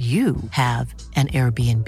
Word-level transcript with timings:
you 0.00 0.36
have 0.52 0.94
an 1.14 1.28
Airbnb. 1.28 1.86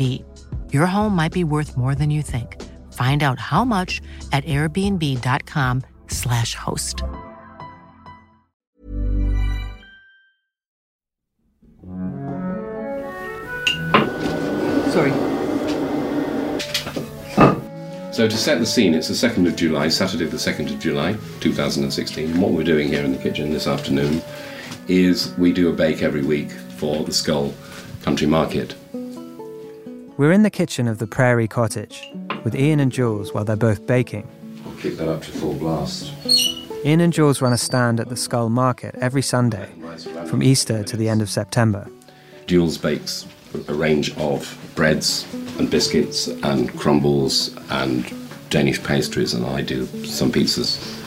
Your 0.71 0.85
home 0.85 1.17
might 1.17 1.33
be 1.33 1.45
worth 1.45 1.79
more 1.79 1.95
than 1.95 2.11
you 2.11 2.21
think. 2.21 2.61
Find 2.93 3.23
out 3.23 3.39
how 3.39 3.65
much 3.65 4.03
at 4.33 4.45
airbnb.com/slash 4.45 6.55
host. 6.55 6.99
Sorry. 14.93 15.13
So 18.13 18.29
to 18.29 18.37
set 18.37 18.59
the 18.59 18.67
scene, 18.67 18.93
it's 18.93 19.09
the 19.09 19.15
2nd 19.15 19.47
of 19.47 19.57
July, 19.57 19.89
Saturday 19.89 20.27
the 20.27 20.37
2nd 20.37 20.71
of 20.71 20.79
July, 20.79 21.17
2016. 21.41 22.39
What 22.39 22.53
we're 22.53 22.63
doing 22.63 22.89
here 22.89 23.03
in 23.03 23.13
the 23.13 23.19
kitchen 23.19 23.51
this 23.51 23.67
afternoon 23.67 24.21
is 24.87 25.35
we 25.39 25.51
do 25.51 25.71
a 25.71 25.73
bake 25.73 26.03
every 26.03 26.23
week 26.23 26.51
for 26.51 27.05
the 27.05 27.11
Schull 27.11 27.55
Country 28.03 28.27
Market. 28.27 28.75
We're 30.19 30.33
in 30.33 30.43
the 30.43 30.51
kitchen 30.51 30.89
of 30.89 30.99
the 30.99 31.07
Prairie 31.07 31.49
Cottage 31.49 32.11
with 32.43 32.55
Ian 32.55 32.81
and 32.81 32.91
Jules 32.91 33.33
while 33.33 33.45
they're 33.45 33.57
both 33.57 33.87
baking. 33.87 34.29
I'll 34.67 34.75
kick 34.75 34.97
that 34.97 35.09
up 35.09 35.23
to 35.23 35.31
full 35.31 35.55
blast. 35.55 36.13
Ian 36.85 37.01
and 37.01 37.13
Jules 37.13 37.41
run 37.41 37.53
a 37.53 37.59
stand 37.59 38.01
at 38.01 38.09
the 38.09 38.17
Schull 38.17 38.51
Market 38.51 38.97
every 38.97 39.23
Sunday 39.23 39.71
from 40.27 40.43
Easter 40.43 40.83
to 40.83 40.97
the 40.97 41.09
end 41.09 41.23
of 41.23 41.31
September. 41.31 41.89
Jules 42.47 42.77
bakes 42.77 43.27
a 43.69 43.75
range 43.75 44.17
of 44.17 44.59
breads 44.75 45.27
and 45.59 45.71
biscuits 45.71 46.27
and 46.27 46.77
crumbles 46.79 47.57
and 47.71 48.13
Danish 48.51 48.83
pastries, 48.83 49.33
and 49.33 49.47
I 49.47 49.63
do 49.63 49.87
some 50.05 50.33
pizzas. 50.33 50.99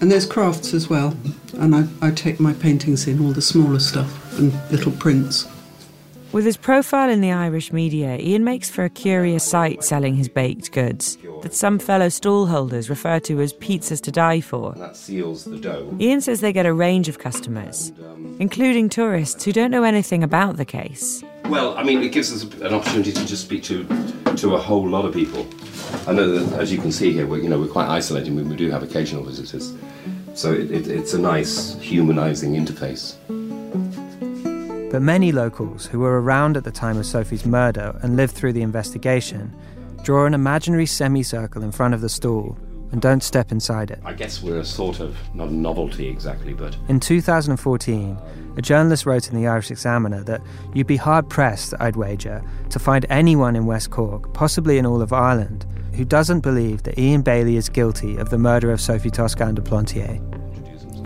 And 0.00 0.10
there's 0.10 0.26
crafts 0.26 0.74
as 0.74 0.90
well. 0.90 1.16
And 1.54 1.74
I, 1.74 1.86
I 2.02 2.10
take 2.10 2.38
my 2.40 2.52
paintings 2.52 3.06
in, 3.06 3.24
all 3.24 3.32
the 3.32 3.40
smaller 3.40 3.78
stuff 3.78 4.25
and 4.38 4.52
little 4.70 4.92
prints. 4.92 5.46
With 6.32 6.44
his 6.44 6.56
profile 6.56 7.08
in 7.08 7.20
the 7.20 7.32
Irish 7.32 7.72
media, 7.72 8.18
Ian 8.18 8.44
makes 8.44 8.68
for 8.68 8.84
a 8.84 8.90
curious 8.90 9.42
sight 9.42 9.84
selling 9.84 10.16
his 10.16 10.28
baked 10.28 10.72
goods 10.72 11.16
that 11.42 11.54
some 11.54 11.78
fellow 11.78 12.08
stallholders 12.08 12.90
refer 12.90 13.20
to 13.20 13.40
as 13.40 13.52
pizzas 13.54 14.02
to 14.02 14.10
die 14.10 14.40
for. 14.40 14.72
And 14.72 14.82
that 14.82 14.96
seals 14.96 15.44
the 15.44 15.56
dough. 15.56 15.96
Ian 16.00 16.20
says 16.20 16.40
they 16.40 16.52
get 16.52 16.66
a 16.66 16.74
range 16.74 17.08
of 17.08 17.18
customers, 17.18 17.92
um, 18.04 18.36
including 18.40 18.88
tourists 18.88 19.44
who 19.44 19.52
don't 19.52 19.70
know 19.70 19.84
anything 19.84 20.22
about 20.22 20.56
the 20.56 20.64
case. 20.64 21.22
Well, 21.46 21.76
I 21.78 21.84
mean, 21.84 22.02
it 22.02 22.10
gives 22.10 22.32
us 22.32 22.42
an 22.60 22.74
opportunity 22.74 23.12
to 23.12 23.24
just 23.24 23.44
speak 23.44 23.62
to 23.64 23.86
to 24.36 24.54
a 24.54 24.58
whole 24.58 24.86
lot 24.86 25.04
of 25.04 25.14
people. 25.14 25.46
I 26.06 26.12
know 26.12 26.38
that, 26.38 26.60
as 26.60 26.70
you 26.70 26.78
can 26.78 26.92
see 26.92 27.12
here, 27.12 27.26
we're 27.26 27.38
you 27.38 27.48
know 27.48 27.58
we're 27.58 27.68
quite 27.68 27.88
isolated. 27.88 28.34
We, 28.34 28.42
we 28.42 28.56
do 28.56 28.68
have 28.70 28.82
occasional 28.82 29.22
visitors, 29.22 29.72
so 30.34 30.52
it, 30.52 30.70
it, 30.70 30.88
it's 30.88 31.14
a 31.14 31.18
nice 31.18 31.78
humanising 31.78 32.54
interface. 32.54 33.14
But 34.90 35.02
many 35.02 35.32
locals 35.32 35.86
who 35.86 35.98
were 35.98 36.20
around 36.20 36.56
at 36.56 36.64
the 36.64 36.70
time 36.70 36.96
of 36.96 37.06
Sophie's 37.06 37.44
murder 37.44 37.98
and 38.02 38.16
lived 38.16 38.34
through 38.34 38.52
the 38.52 38.62
investigation 38.62 39.54
draw 40.04 40.26
an 40.26 40.34
imaginary 40.34 40.86
semicircle 40.86 41.64
in 41.64 41.72
front 41.72 41.92
of 41.92 42.00
the 42.00 42.08
stall 42.08 42.56
and 42.92 43.02
don't 43.02 43.22
step 43.22 43.50
inside 43.50 43.90
it. 43.90 43.98
I 44.04 44.12
guess 44.12 44.40
we're 44.40 44.60
a 44.60 44.64
sort 44.64 45.00
of 45.00 45.16
not 45.34 45.48
a 45.48 45.52
novelty 45.52 46.08
exactly, 46.08 46.54
but 46.54 46.76
In 46.88 47.00
2014, 47.00 48.16
a 48.56 48.62
journalist 48.62 49.04
wrote 49.06 49.28
in 49.28 49.34
the 49.34 49.48
Irish 49.48 49.72
Examiner 49.72 50.22
that 50.22 50.40
you'd 50.72 50.86
be 50.86 50.96
hard 50.96 51.28
pressed, 51.28 51.74
I'd 51.80 51.96
wager, 51.96 52.42
to 52.70 52.78
find 52.78 53.04
anyone 53.10 53.56
in 53.56 53.66
West 53.66 53.90
Cork, 53.90 54.32
possibly 54.32 54.78
in 54.78 54.86
all 54.86 55.02
of 55.02 55.12
Ireland, 55.12 55.66
who 55.94 56.04
doesn't 56.04 56.40
believe 56.40 56.84
that 56.84 56.98
Ian 56.98 57.22
Bailey 57.22 57.56
is 57.56 57.68
guilty 57.68 58.16
of 58.18 58.30
the 58.30 58.38
murder 58.38 58.70
of 58.70 58.80
Sophie 58.80 59.10
Toscan 59.10 59.56
de 59.56 59.62
Plantier. 59.62 60.20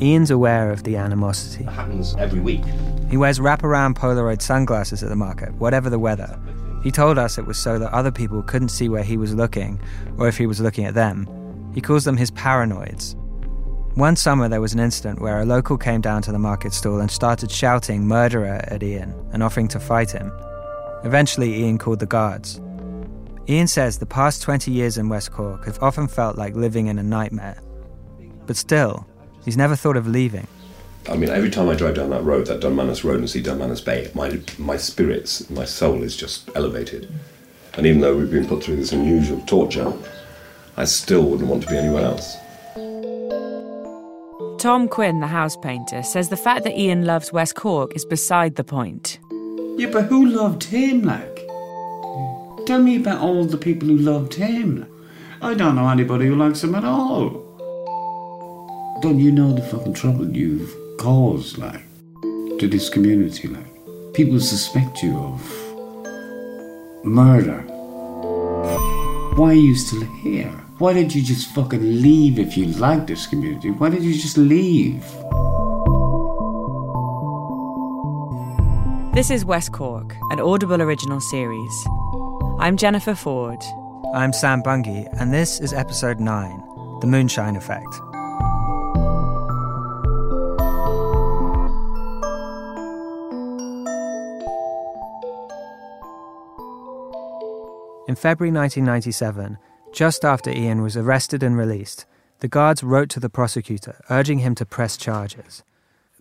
Ian's 0.03 0.31
aware 0.31 0.71
of 0.71 0.84
the 0.84 0.97
animosity. 0.97 1.65
it 1.65 1.71
happens 1.71 2.15
every 2.19 2.41
week. 2.41 2.65
He 3.11 3.16
wears 3.16 3.38
wraparound 3.38 3.94
Polaroid 3.94 4.41
sunglasses 4.41 5.03
at 5.03 5.09
the 5.09 5.16
market, 5.16 5.53
whatever 5.55 5.91
the 5.91 5.99
weather. 5.99 6.38
He 6.83 6.91
told 6.91 7.19
us 7.19 7.37
it 7.37 7.47
was 7.47 7.59
so 7.59 7.78
that 7.78 7.93
other 7.93 8.11
people 8.11 8.43
couldn't 8.43 8.71
see 8.71 8.88
where 8.88 9.03
he 9.03 9.16
was 9.16 9.34
looking, 9.34 9.81
or 10.16 10.28
if 10.28 10.38
he 10.38 10.47
was 10.47 10.61
looking 10.61 10.87
at 10.87 10.94
them. 10.94 11.28
He 11.75 11.81
calls 11.81 12.05
them 12.05 12.16
his 12.16 12.31
paranoids. 12.31 13.15
One 13.94 14.16
summer, 14.16 14.49
there 14.49 14.61
was 14.61 14.72
an 14.72 14.81
incident 14.81 15.21
where 15.21 15.41
a 15.41 15.44
local 15.44 15.77
came 15.77 16.00
down 16.00 16.22
to 16.22 16.32
the 16.32 16.38
market 16.38 16.72
stall 16.72 17.00
and 17.00 17.11
started 17.11 17.50
shouting 17.50 18.06
murderer 18.06 18.61
at 18.65 18.82
Ian 18.82 19.12
and 19.32 19.43
offering 19.43 19.69
to 19.69 19.81
fight 19.81 20.12
him. 20.12 20.32
Eventually, 21.05 21.56
Ian 21.56 21.77
called 21.77 21.99
the 21.99 22.06
guards. 22.06 22.61
Ian 23.49 23.67
says 23.67 23.99
the 23.99 24.06
past 24.06 24.43
20 24.43 24.71
years 24.71 24.97
in 24.97 25.09
West 25.09 25.32
Cork 25.32 25.67
have 25.67 25.82
often 25.82 26.06
felt 26.06 26.38
like 26.38 26.55
living 26.55 26.87
in 26.87 26.99
a 26.99 27.03
nightmare. 27.03 27.61
But 28.47 28.56
still, 28.56 29.06
he's 29.45 29.56
never 29.56 29.77
thought 29.77 29.97
of 29.97 30.06
leaving. 30.06 30.47
I 31.09 31.17
mean, 31.17 31.31
every 31.31 31.51
time 31.51 31.69
I 31.69 31.75
drive 31.75 31.95
down 31.95 32.11
that 32.11 32.23
road, 32.23 32.47
that 32.47 32.61
Dunmanus 32.61 33.05
Road, 33.05 33.19
and 33.19 33.28
see 33.28 33.43
Dunmanus 33.43 33.81
Bay, 33.81 34.11
my 34.15 34.41
my 34.59 34.77
spirits, 34.77 35.49
my 35.51 35.65
soul 35.65 36.03
is 36.03 36.17
just 36.17 36.51
elevated. 36.55 37.11
And 37.75 37.87
even 37.87 38.00
though 38.00 38.17
we've 38.17 38.31
been 38.31 38.47
put 38.47 38.62
through 38.62 38.77
this 38.77 38.93
unusual 38.93 39.41
torture, 39.47 39.93
I 40.77 40.84
still 40.84 41.23
wouldn't 41.25 41.49
want 41.49 41.62
to 41.62 41.69
be 41.69 41.77
anywhere 41.77 42.05
else. 42.05 42.37
Tom 44.61 44.89
Quinn, 44.89 45.21
the 45.21 45.27
house 45.27 45.56
painter, 45.56 46.03
says 46.03 46.29
the 46.29 46.37
fact 46.37 46.65
that 46.65 46.79
Ian 46.79 47.06
loves 47.06 47.33
West 47.33 47.55
Cork 47.55 47.97
is 47.97 48.05
beside 48.05 48.56
the 48.56 48.65
point. 48.65 49.19
Yeah, 49.79 49.89
but 49.91 50.05
who 50.05 50.27
loved 50.27 50.65
him, 50.65 51.03
like? 51.03 51.47
Tell 52.67 52.83
me 52.83 52.97
about 52.97 53.23
all 53.23 53.47
the 53.47 53.56
people 53.56 53.89
who 53.89 53.97
loved 53.97 54.34
him. 54.34 54.87
I 55.41 55.55
don't 55.55 55.77
know 55.77 55.89
anybody 55.89 56.27
who 56.27 56.37
likes 56.37 56.62
him 56.62 56.75
at 56.75 56.84
all. 56.84 57.50
Don't 59.00 59.19
you 59.19 59.33
know 59.33 59.50
the 59.50 59.62
fucking 59.62 59.94
trouble 59.94 60.31
you've 60.31 60.77
caused, 60.99 61.56
like, 61.56 61.81
to 62.59 62.69
this 62.69 62.91
community, 62.91 63.49
like? 63.49 63.65
People 64.12 64.38
suspect 64.38 65.03
you 65.03 65.16
of 65.16 65.41
murder. 67.03 67.62
Why 69.37 69.53
are 69.53 69.55
you 69.55 69.75
still 69.75 70.03
here? 70.22 70.50
Why 70.77 70.93
did 70.93 71.15
you 71.15 71.22
just 71.22 71.49
fucking 71.55 71.81
leave 71.81 72.38
if 72.38 72.59
you 72.59 72.66
like 72.66 73.06
this 73.06 73.27
community? 73.27 73.71
Why 73.71 73.88
did 73.88 74.03
you 74.03 74.12
just 74.12 74.37
leave? 74.37 75.03
This 79.15 79.31
is 79.31 79.47
West 79.47 79.72
Cork, 79.72 80.15
an 80.31 80.41
Audible 80.41 80.82
original 80.82 81.22
series. 81.22 81.87
I'm 82.59 82.77
Jennifer 82.77 83.15
Forde. 83.15 83.65
I'm 84.15 84.34
Sam 84.34 84.62
Bungey, 84.62 85.09
and 85.19 85.32
this 85.32 85.59
is 85.59 85.72
episode 85.72 86.21
9 86.21 86.99
The 87.00 87.06
Moonshine 87.06 87.56
Effect. 87.56 88.09
In 98.10 98.16
February 98.16 98.50
1997, 98.50 99.56
just 99.93 100.25
after 100.25 100.50
Ian 100.50 100.82
was 100.82 100.97
arrested 100.97 101.44
and 101.44 101.56
released, 101.56 102.06
the 102.41 102.48
guards 102.48 102.82
wrote 102.82 103.09
to 103.10 103.21
the 103.21 103.28
prosecutor 103.28 104.03
urging 104.10 104.41
him 104.41 104.56
to 104.56 104.66
press 104.66 104.97
charges. 104.97 105.62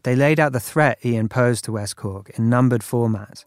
They 0.04 0.16
laid 0.16 0.40
out 0.40 0.52
the 0.52 0.60
threat 0.60 1.04
Ian 1.04 1.30
posed 1.30 1.66
to 1.66 1.72
West 1.72 1.96
Cork 1.96 2.30
in 2.38 2.48
numbered 2.48 2.84
format. 2.84 3.44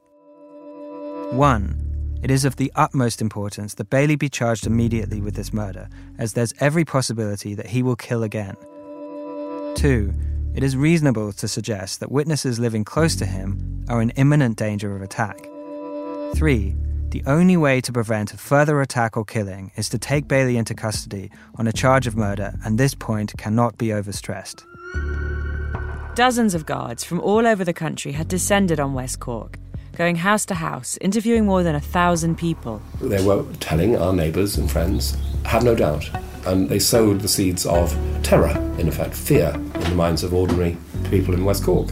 1. 1.30 2.18
It 2.24 2.32
is 2.32 2.44
of 2.44 2.56
the 2.56 2.72
utmost 2.74 3.22
importance 3.22 3.74
that 3.74 3.90
Bailey 3.90 4.16
be 4.16 4.28
charged 4.28 4.66
immediately 4.66 5.20
with 5.20 5.36
this 5.36 5.52
murder, 5.52 5.88
as 6.18 6.32
there's 6.32 6.52
every 6.58 6.84
possibility 6.84 7.54
that 7.54 7.66
he 7.66 7.80
will 7.80 7.94
kill 7.94 8.24
again. 8.24 8.56
2. 9.76 10.12
It 10.56 10.64
is 10.64 10.76
reasonable 10.76 11.32
to 11.34 11.46
suggest 11.46 12.00
that 12.00 12.10
witnesses 12.10 12.58
living 12.58 12.82
close 12.82 13.14
to 13.14 13.24
him 13.24 13.84
are 13.88 14.02
in 14.02 14.10
imminent 14.10 14.58
danger 14.58 14.96
of 14.96 15.02
attack. 15.02 15.48
3. 16.34 16.74
The 17.12 17.22
only 17.26 17.58
way 17.58 17.82
to 17.82 17.92
prevent 17.92 18.32
a 18.32 18.38
further 18.38 18.80
attack 18.80 19.18
or 19.18 19.24
killing 19.26 19.70
is 19.76 19.90
to 19.90 19.98
take 19.98 20.26
Bailey 20.28 20.56
into 20.56 20.72
custody 20.72 21.30
on 21.56 21.66
a 21.66 21.72
charge 21.72 22.06
of 22.06 22.16
murder, 22.16 22.54
and 22.64 22.78
this 22.78 22.94
point 22.94 23.34
cannot 23.36 23.76
be 23.76 23.88
overstressed. 23.88 24.64
Dozens 26.14 26.54
of 26.54 26.64
guards 26.64 27.04
from 27.04 27.20
all 27.20 27.46
over 27.46 27.64
the 27.64 27.74
country 27.74 28.12
had 28.12 28.28
descended 28.28 28.80
on 28.80 28.94
West 28.94 29.20
Cork, 29.20 29.58
going 29.94 30.16
house 30.16 30.46
to 30.46 30.54
house, 30.54 30.96
interviewing 31.02 31.44
more 31.44 31.62
than 31.62 31.74
a 31.74 31.80
thousand 31.80 32.38
people. 32.38 32.80
They 33.02 33.22
were 33.22 33.44
telling 33.60 33.94
our 33.94 34.14
neighbours 34.14 34.56
and 34.56 34.70
friends, 34.70 35.14
have 35.44 35.64
no 35.64 35.74
doubt. 35.74 36.08
And 36.46 36.70
they 36.70 36.78
sowed 36.78 37.20
the 37.20 37.28
seeds 37.28 37.66
of 37.66 37.94
terror, 38.22 38.56
in 38.78 38.88
effect, 38.88 39.14
fear, 39.14 39.52
in 39.54 39.80
the 39.82 39.94
minds 39.94 40.22
of 40.22 40.32
ordinary 40.32 40.78
people 41.10 41.34
in 41.34 41.44
West 41.44 41.64
Cork. 41.64 41.90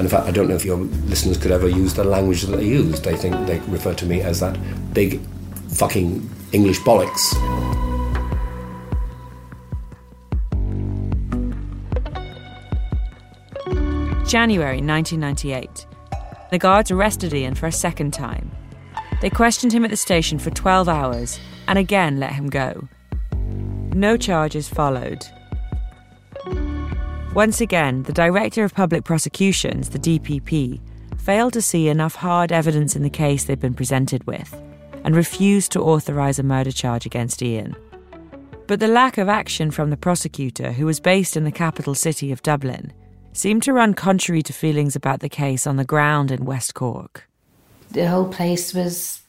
And 0.00 0.06
in 0.06 0.10
fact, 0.10 0.26
I 0.26 0.30
don't 0.30 0.48
know 0.48 0.54
if 0.54 0.64
your 0.64 0.78
listeners 0.78 1.36
could 1.36 1.50
ever 1.50 1.68
use 1.68 1.92
the 1.92 2.04
language 2.04 2.40
that 2.40 2.56
they 2.56 2.64
use. 2.64 3.02
They 3.02 3.16
think 3.16 3.46
they 3.46 3.58
refer 3.68 3.92
to 3.92 4.06
me 4.06 4.22
as 4.22 4.40
that 4.40 4.58
big 4.94 5.20
fucking 5.74 6.26
English 6.52 6.80
bollocks. 6.80 7.34
January 14.26 14.80
1998. 14.80 15.86
The 16.50 16.58
guards 16.58 16.90
arrested 16.90 17.34
Ian 17.34 17.54
for 17.54 17.66
a 17.66 17.72
second 17.72 18.14
time. 18.14 18.50
They 19.20 19.28
questioned 19.28 19.74
him 19.74 19.84
at 19.84 19.90
the 19.90 19.98
station 19.98 20.38
for 20.38 20.48
12 20.48 20.88
hours 20.88 21.38
and 21.68 21.78
again 21.78 22.18
let 22.18 22.32
him 22.32 22.48
go. 22.48 22.88
No 23.92 24.16
charges 24.16 24.66
followed. 24.66 25.26
Once 27.34 27.60
again, 27.60 28.02
the 28.02 28.12
Director 28.12 28.64
of 28.64 28.74
Public 28.74 29.04
Prosecutions, 29.04 29.90
the 29.90 30.00
DPP, 30.00 30.80
failed 31.16 31.52
to 31.52 31.62
see 31.62 31.86
enough 31.86 32.16
hard 32.16 32.50
evidence 32.50 32.96
in 32.96 33.04
the 33.04 33.08
case 33.08 33.44
they'd 33.44 33.60
been 33.60 33.72
presented 33.72 34.24
with 34.24 34.52
and 35.04 35.14
refused 35.14 35.70
to 35.70 35.80
authorise 35.80 36.40
a 36.40 36.42
murder 36.42 36.72
charge 36.72 37.06
against 37.06 37.40
Ian. 37.40 37.76
But 38.66 38.80
the 38.80 38.88
lack 38.88 39.16
of 39.16 39.28
action 39.28 39.70
from 39.70 39.90
the 39.90 39.96
prosecutor, 39.96 40.72
who 40.72 40.86
was 40.86 40.98
based 40.98 41.36
in 41.36 41.44
the 41.44 41.52
capital 41.52 41.94
city 41.94 42.32
of 42.32 42.42
Dublin, 42.42 42.92
seemed 43.32 43.62
to 43.62 43.72
run 43.72 43.94
contrary 43.94 44.42
to 44.42 44.52
feelings 44.52 44.96
about 44.96 45.20
the 45.20 45.28
case 45.28 45.68
on 45.68 45.76
the 45.76 45.84
ground 45.84 46.32
in 46.32 46.44
West 46.44 46.74
Cork. 46.74 47.28
The 47.92 48.08
whole 48.08 48.28
place 48.28 48.74
was 48.74 49.22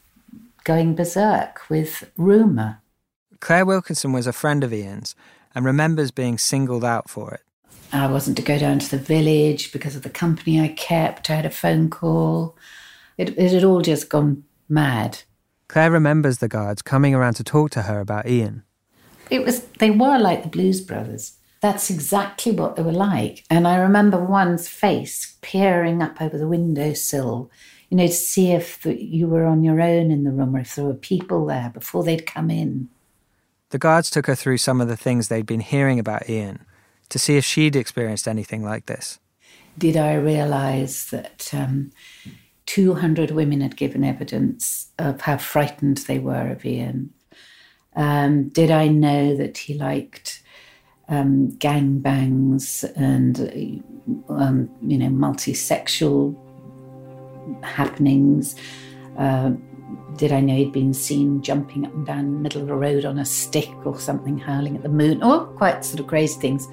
going 0.64 0.96
berserk 0.96 1.70
with 1.70 2.10
rumour. 2.18 2.80
Claire 3.40 3.66
Wilkinson 3.66 4.12
was 4.12 4.26
a 4.26 4.34
friend 4.34 4.64
of 4.64 4.74
Ian's 4.74 5.16
and 5.54 5.66
remembers 5.66 6.10
being 6.10 6.40
singled 6.40 6.84
out 6.84 7.08
for 7.08 7.32
it. 7.36 7.42
I 7.94 8.08
wasn't 8.08 8.38
to 8.38 8.44
go 8.44 8.58
down 8.58 8.80
to 8.80 8.90
the 8.90 8.98
village 8.98 9.72
because 9.72 9.96
of 9.96 10.04
the 10.04 10.10
company 10.10 10.62
I 10.62 10.70
kept. 10.70 11.30
I 11.30 11.36
had 11.36 11.46
a 11.46 11.50
phone 11.50 11.90
call. 11.90 12.56
It, 13.18 13.38
it 13.38 13.52
had 13.52 13.64
all 13.64 13.82
just 13.82 14.10
gone 14.10 14.44
mad. 14.70 15.20
Claire 15.68 15.92
remembers 15.92 16.38
the 16.38 16.48
guards 16.48 16.82
coming 16.82 17.14
around 17.14 17.36
to 17.36 17.44
talk 17.44 17.72
to 17.72 17.84
her 17.84 18.00
about 18.00 18.28
Ian. 18.28 18.64
It 19.30 19.44
was 19.46 19.64
they 19.80 19.92
were 19.92 20.18
like 20.18 20.44
the 20.44 20.50
Blues 20.50 20.82
Brothers. 20.82 21.38
That's 21.62 21.90
exactly 21.90 22.52
what 22.52 22.76
they 22.76 22.84
were 22.84 22.92
like. 22.92 23.46
And 23.50 23.68
I 23.68 23.78
remember 23.78 24.18
one's 24.18 24.68
face 24.68 25.38
peering 25.42 26.02
up 26.02 26.22
over 26.22 26.38
the 26.38 26.48
windowsill, 26.48 27.52
you 27.90 27.98
know, 27.98 28.08
to 28.08 28.14
see 28.14 28.52
if 28.52 28.82
the, 28.82 29.02
you 29.02 29.28
were 29.28 29.46
on 29.46 29.64
your 29.64 29.80
own 29.80 30.12
in 30.12 30.24
the 30.24 30.32
room 30.32 30.56
or 30.56 30.60
if 30.60 30.76
there 30.76 30.86
were 30.86 30.94
people 30.94 31.46
there 31.46 31.70
before 31.70 32.04
they'd 32.04 32.26
come 32.26 32.50
in. 32.50 32.90
The 33.70 33.78
guards 33.78 34.10
took 34.10 34.28
her 34.28 34.36
through 34.36 34.58
some 34.58 34.82
of 34.82 34.88
the 34.88 34.98
things 34.98 35.28
they'd 35.28 35.46
been 35.46 35.62
hearing 35.62 36.00
about 36.00 36.30
Ian 36.30 36.66
to 37.12 37.20
see 37.20 37.38
if 37.38 37.46
she'd 37.46 37.76
experienced 37.76 38.28
anything 38.28 38.64
like 38.64 38.88
this. 38.88 39.20
Did 39.78 39.96
I 39.98 40.16
realise 40.16 41.06
that 41.12 41.50
um, 41.54 41.92
200 42.66 43.32
women 43.32 43.62
had 43.62 43.76
given 43.76 44.04
evidence 44.04 44.92
of 44.98 45.22
how 45.22 45.38
frightened 45.38 45.98
they 45.98 46.20
were 46.20 46.52
of 46.52 46.66
Ian? 46.66 47.14
Um, 47.96 48.48
did 48.50 48.72
I 48.72 48.88
know 48.88 49.36
that 49.36 49.58
he 49.58 49.74
liked 49.74 50.42
um, 51.10 51.52
gangbangs 51.58 52.90
and 52.96 53.84
um, 54.30 54.70
you 54.82 54.98
know 54.98 55.10
multi-sexual 55.10 56.36
happenings? 57.64 58.56
Uh, 59.18 59.52
did 60.16 60.32
I 60.32 60.40
know 60.40 60.56
he'd 60.56 60.72
been 60.72 60.94
seen 60.94 61.42
jumping 61.42 61.86
up 61.86 61.94
and 61.94 62.06
down 62.06 62.34
the 62.34 62.40
middle 62.40 62.62
of 62.62 62.68
the 62.68 62.76
road 62.76 63.06
on 63.06 63.18
a 63.18 63.26
stick 63.26 63.70
or 63.86 64.00
something, 64.00 64.38
howling 64.38 64.76
at 64.76 64.84
the 64.84 64.90
moon, 64.90 65.24
or 65.24 65.46
quite 65.46 65.84
sort 65.86 66.00
of 66.00 66.08
crazy 66.08 66.40
things? 66.40 66.68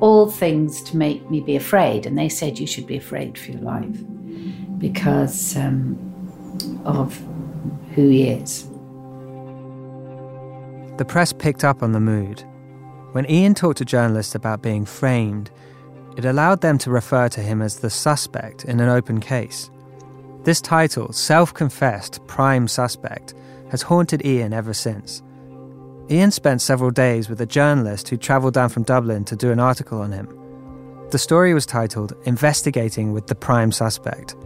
All 0.00 0.30
things 0.30 0.82
to 0.84 0.96
make 0.96 1.28
me 1.30 1.40
be 1.40 1.56
afraid. 1.56 2.06
And 2.06 2.18
they 2.18 2.28
said 2.28 2.58
you 2.58 2.66
should 2.66 2.86
be 2.86 2.96
afraid 2.96 3.38
for 3.38 3.52
your 3.52 3.62
life 3.62 3.96
because 4.78 5.56
um, 5.56 5.98
of 6.84 7.16
who 7.94 8.08
he 8.08 8.28
is. 8.28 8.68
The 10.98 11.04
press 11.04 11.32
picked 11.32 11.64
up 11.64 11.82
on 11.82 11.92
the 11.92 12.00
mood. 12.00 12.44
When 13.12 13.28
Ian 13.30 13.54
talked 13.54 13.78
to 13.78 13.84
journalists 13.84 14.34
about 14.34 14.62
being 14.62 14.84
framed, 14.84 15.50
it 16.16 16.24
allowed 16.24 16.60
them 16.60 16.78
to 16.78 16.90
refer 16.90 17.28
to 17.30 17.40
him 17.40 17.62
as 17.62 17.80
the 17.80 17.90
suspect 17.90 18.64
in 18.64 18.78
an 18.78 18.88
open 18.88 19.20
case. 19.20 19.70
This 20.44 20.60
title, 20.60 21.10
self 21.10 21.54
confessed 21.54 22.20
prime 22.26 22.68
suspect, 22.68 23.32
has 23.70 23.80
haunted 23.80 24.26
Ian 24.26 24.52
ever 24.52 24.74
since. 24.74 25.22
Ian 26.10 26.30
spent 26.30 26.60
several 26.60 26.90
days 26.90 27.30
with 27.30 27.40
a 27.40 27.46
journalist 27.46 28.10
who 28.10 28.18
travelled 28.18 28.52
down 28.52 28.68
from 28.68 28.82
Dublin 28.82 29.24
to 29.24 29.36
do 29.36 29.50
an 29.50 29.58
article 29.58 30.02
on 30.02 30.12
him. 30.12 30.28
The 31.10 31.18
story 31.18 31.54
was 31.54 31.64
titled 31.64 32.12
Investigating 32.24 33.12
with 33.12 33.26
the 33.26 33.34
Prime 33.34 33.72
Suspect, 33.72 34.36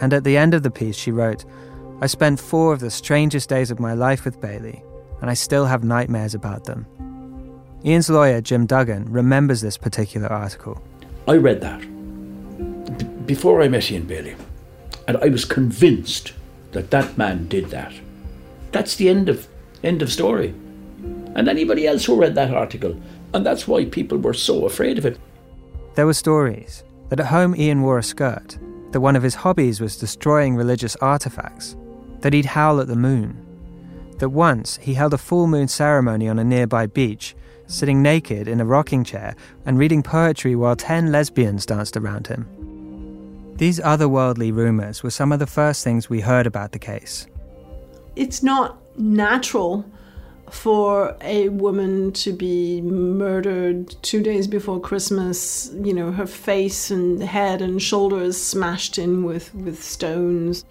and 0.00 0.12
at 0.12 0.22
the 0.22 0.36
end 0.36 0.54
of 0.54 0.62
the 0.62 0.70
piece 0.70 0.94
she 0.94 1.10
wrote, 1.10 1.44
I 2.00 2.06
spent 2.06 2.38
four 2.38 2.72
of 2.72 2.78
the 2.78 2.90
strangest 2.90 3.48
days 3.48 3.72
of 3.72 3.80
my 3.80 3.94
life 3.94 4.24
with 4.24 4.40
Bailey, 4.40 4.84
and 5.20 5.28
I 5.28 5.34
still 5.34 5.66
have 5.66 5.82
nightmares 5.82 6.32
about 6.32 6.64
them. 6.64 6.86
Ian's 7.84 8.08
lawyer, 8.08 8.40
Jim 8.40 8.66
Duggan, 8.66 9.10
remembers 9.10 9.62
this 9.62 9.76
particular 9.76 10.28
article. 10.28 10.80
I 11.26 11.38
read 11.38 11.60
that 11.62 11.80
b- 11.80 13.04
before 13.26 13.62
I 13.62 13.68
met 13.68 13.90
Ian 13.90 14.04
Bailey, 14.04 14.36
and 15.10 15.18
I 15.24 15.28
was 15.28 15.44
convinced 15.44 16.34
that 16.70 16.92
that 16.92 17.18
man 17.18 17.48
did 17.48 17.70
that. 17.70 17.92
That's 18.70 18.94
the 18.94 19.08
end 19.08 19.28
of 19.28 19.48
end 19.82 20.02
of 20.02 20.12
story. 20.12 20.54
And 21.34 21.48
anybody 21.48 21.88
else 21.88 22.04
who 22.04 22.14
read 22.14 22.36
that 22.36 22.54
article, 22.54 22.94
and 23.34 23.44
that's 23.44 23.66
why 23.66 23.86
people 23.86 24.18
were 24.18 24.34
so 24.34 24.66
afraid 24.66 24.98
of 24.98 25.04
it. 25.04 25.18
There 25.96 26.06
were 26.06 26.14
stories 26.14 26.84
that 27.08 27.18
at 27.18 27.26
home 27.26 27.56
Ian 27.56 27.82
wore 27.82 27.98
a 27.98 28.04
skirt, 28.04 28.56
that 28.92 29.00
one 29.00 29.16
of 29.16 29.24
his 29.24 29.34
hobbies 29.34 29.80
was 29.80 29.96
destroying 29.96 30.54
religious 30.54 30.94
artifacts, 30.96 31.74
that 32.20 32.32
he'd 32.32 32.44
howl 32.44 32.78
at 32.78 32.86
the 32.86 32.94
moon, 32.94 33.34
that 34.18 34.28
once 34.28 34.76
he 34.76 34.94
held 34.94 35.12
a 35.12 35.18
full 35.18 35.48
moon 35.48 35.66
ceremony 35.66 36.28
on 36.28 36.38
a 36.38 36.44
nearby 36.44 36.86
beach, 36.86 37.34
sitting 37.66 38.00
naked 38.00 38.46
in 38.46 38.60
a 38.60 38.64
rocking 38.64 39.02
chair 39.02 39.34
and 39.66 39.76
reading 39.76 40.04
poetry 40.04 40.54
while 40.54 40.76
ten 40.76 41.10
lesbians 41.10 41.66
danced 41.66 41.96
around 41.96 42.28
him. 42.28 42.46
These 43.60 43.78
otherworldly 43.80 44.54
rumours 44.54 45.02
were 45.02 45.10
some 45.10 45.32
of 45.32 45.38
the 45.38 45.46
first 45.46 45.84
things 45.84 46.08
we 46.08 46.22
heard 46.22 46.46
about 46.46 46.72
the 46.72 46.78
case. 46.78 47.26
It's 48.16 48.42
not 48.42 48.78
natural 48.98 49.84
for 50.50 51.14
a 51.20 51.50
woman 51.50 52.10
to 52.12 52.32
be 52.32 52.80
murdered 52.80 53.94
two 54.00 54.22
days 54.22 54.46
before 54.46 54.80
Christmas, 54.80 55.70
you 55.74 55.92
know, 55.92 56.10
her 56.10 56.26
face 56.26 56.90
and 56.90 57.22
head 57.22 57.60
and 57.60 57.82
shoulders 57.82 58.40
smashed 58.40 58.96
in 58.96 59.24
with, 59.24 59.54
with 59.54 59.84
stones. 59.84 60.64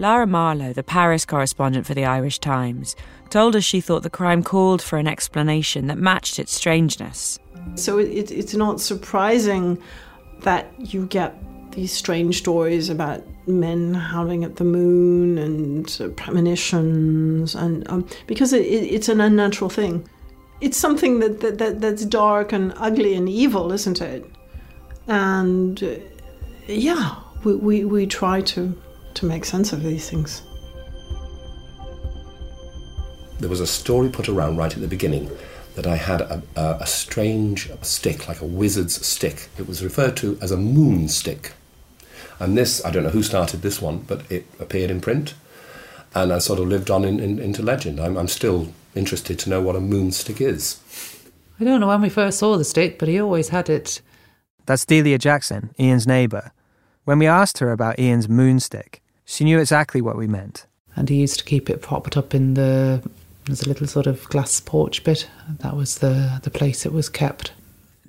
Lara 0.00 0.26
Marlowe, 0.26 0.72
the 0.72 0.82
Paris 0.82 1.24
correspondent 1.24 1.86
for 1.86 1.94
the 1.94 2.04
Irish 2.04 2.40
Times, 2.40 2.96
told 3.30 3.54
us 3.54 3.62
she 3.62 3.80
thought 3.80 4.02
the 4.02 4.10
crime 4.10 4.42
called 4.42 4.82
for 4.82 4.98
an 4.98 5.06
explanation 5.06 5.86
that 5.86 5.98
matched 5.98 6.40
its 6.40 6.52
strangeness. 6.52 7.38
So 7.76 7.98
it, 7.98 8.32
it's 8.32 8.54
not 8.54 8.80
surprising 8.80 9.80
that 10.40 10.68
you 10.80 11.06
get 11.06 11.40
these 11.74 11.92
strange 11.92 12.38
stories 12.38 12.88
about 12.88 13.22
men 13.46 13.94
howling 13.94 14.44
at 14.44 14.56
the 14.56 14.64
moon 14.64 15.38
and 15.38 16.16
premonitions, 16.16 17.54
and 17.54 17.88
um, 17.90 18.08
because 18.26 18.52
it, 18.52 18.62
it, 18.62 18.92
it's 18.94 19.08
an 19.08 19.20
unnatural 19.20 19.70
thing. 19.70 20.08
It's 20.60 20.76
something 20.76 21.20
that, 21.20 21.40
that, 21.40 21.58
that, 21.58 21.80
that's 21.80 22.04
dark 22.06 22.52
and 22.52 22.72
ugly 22.76 23.14
and 23.14 23.28
evil, 23.28 23.72
isn't 23.72 24.00
it? 24.00 24.24
And 25.08 25.82
uh, 25.82 25.96
yeah, 26.66 27.16
we, 27.42 27.56
we, 27.56 27.84
we 27.84 28.06
try 28.06 28.40
to, 28.40 28.80
to 29.14 29.26
make 29.26 29.44
sense 29.44 29.72
of 29.72 29.82
these 29.82 30.08
things. 30.08 30.42
There 33.40 33.50
was 33.50 33.60
a 33.60 33.66
story 33.66 34.08
put 34.08 34.28
around 34.28 34.56
right 34.56 34.72
at 34.72 34.80
the 34.80 34.88
beginning 34.88 35.30
that 35.74 35.86
I 35.86 35.96
had 35.96 36.20
a, 36.20 36.42
a, 36.56 36.78
a 36.80 36.86
strange 36.86 37.68
stick, 37.82 38.28
like 38.28 38.40
a 38.40 38.46
wizard's 38.46 39.04
stick. 39.04 39.48
It 39.58 39.66
was 39.66 39.82
referred 39.82 40.16
to 40.18 40.38
as 40.40 40.52
a 40.52 40.56
moon 40.56 41.08
stick. 41.08 41.52
And 42.38 42.56
this, 42.56 42.84
I 42.84 42.90
don't 42.90 43.04
know 43.04 43.10
who 43.10 43.22
started 43.22 43.62
this 43.62 43.80
one, 43.80 43.98
but 43.98 44.30
it 44.30 44.46
appeared 44.58 44.90
in 44.90 45.00
print 45.00 45.34
and 46.14 46.32
I 46.32 46.38
sort 46.38 46.60
of 46.60 46.68
lived 46.68 46.90
on 46.90 47.04
in, 47.04 47.18
in, 47.20 47.38
into 47.38 47.62
legend. 47.62 48.00
I'm, 48.00 48.16
I'm 48.16 48.28
still 48.28 48.72
interested 48.94 49.38
to 49.40 49.50
know 49.50 49.60
what 49.60 49.76
a 49.76 49.80
moon 49.80 50.12
stick 50.12 50.40
is. 50.40 50.80
I 51.58 51.64
don't 51.64 51.80
know 51.80 51.88
when 51.88 52.02
we 52.02 52.08
first 52.08 52.38
saw 52.38 52.56
the 52.56 52.64
stick, 52.64 52.98
but 52.98 53.08
he 53.08 53.20
always 53.20 53.48
had 53.48 53.68
it. 53.68 54.00
That's 54.66 54.84
Delia 54.84 55.18
Jackson, 55.18 55.74
Ian's 55.78 56.06
neighbour. 56.06 56.52
When 57.04 57.18
we 57.18 57.26
asked 57.26 57.58
her 57.58 57.70
about 57.70 57.98
Ian's 57.98 58.28
moonstick, 58.28 59.00
she 59.24 59.44
knew 59.44 59.58
exactly 59.58 60.00
what 60.00 60.16
we 60.16 60.26
meant. 60.26 60.66
And 60.96 61.08
he 61.08 61.16
used 61.16 61.38
to 61.40 61.44
keep 61.44 61.68
it 61.68 61.82
propped 61.82 62.16
up 62.16 62.34
in 62.34 62.54
the 62.54 63.02
there's 63.46 63.62
a 63.62 63.68
little 63.68 63.86
sort 63.86 64.06
of 64.06 64.26
glass 64.30 64.58
porch 64.60 65.04
bit. 65.04 65.28
That 65.58 65.76
was 65.76 65.98
the 65.98 66.40
the 66.42 66.50
place 66.50 66.86
it 66.86 66.92
was 66.92 67.08
kept. 67.08 67.52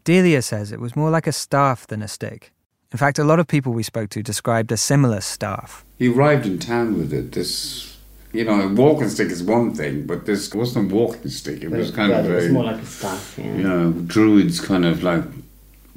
Delia 0.03 0.41
says 0.41 0.71
it 0.71 0.79
was 0.79 0.95
more 0.95 1.09
like 1.09 1.27
a 1.27 1.31
staff 1.31 1.87
than 1.87 2.01
a 2.01 2.07
stick. 2.07 2.53
In 2.95 2.97
fact, 2.97 3.19
a 3.19 3.25
lot 3.25 3.41
of 3.41 3.47
people 3.49 3.73
we 3.73 3.83
spoke 3.83 4.09
to 4.11 4.23
described 4.23 4.71
a 4.71 4.77
similar 4.77 5.19
staff. 5.19 5.83
He 5.99 6.07
arrived 6.07 6.45
in 6.45 6.59
town 6.59 6.97
with 6.97 7.11
it. 7.11 7.33
This, 7.33 7.97
you 8.31 8.45
know, 8.45 8.61
a 8.61 8.73
walking 8.73 9.09
stick 9.09 9.27
is 9.27 9.43
one 9.43 9.73
thing, 9.75 10.07
but 10.07 10.25
this 10.25 10.53
wasn't 10.53 10.89
a 10.89 10.95
walking 10.95 11.27
stick. 11.27 11.61
It 11.61 11.71
was 11.71 11.91
kind 11.91 12.13
yeah, 12.13 12.19
of 12.19 12.31
it 12.31 12.35
was 12.35 12.45
a, 12.45 12.49
more 12.51 12.63
like 12.63 12.81
a 12.81 12.85
staff. 12.85 13.35
Yeah. 13.37 13.53
you 13.53 13.63
know, 13.63 13.91
druid's 13.91 14.61
kind 14.61 14.85
of 14.85 15.03
like 15.03 15.25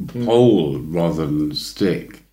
mm. 0.02 0.26
pole 0.26 0.78
rather 0.80 1.24
than 1.24 1.54
stick. 1.54 2.24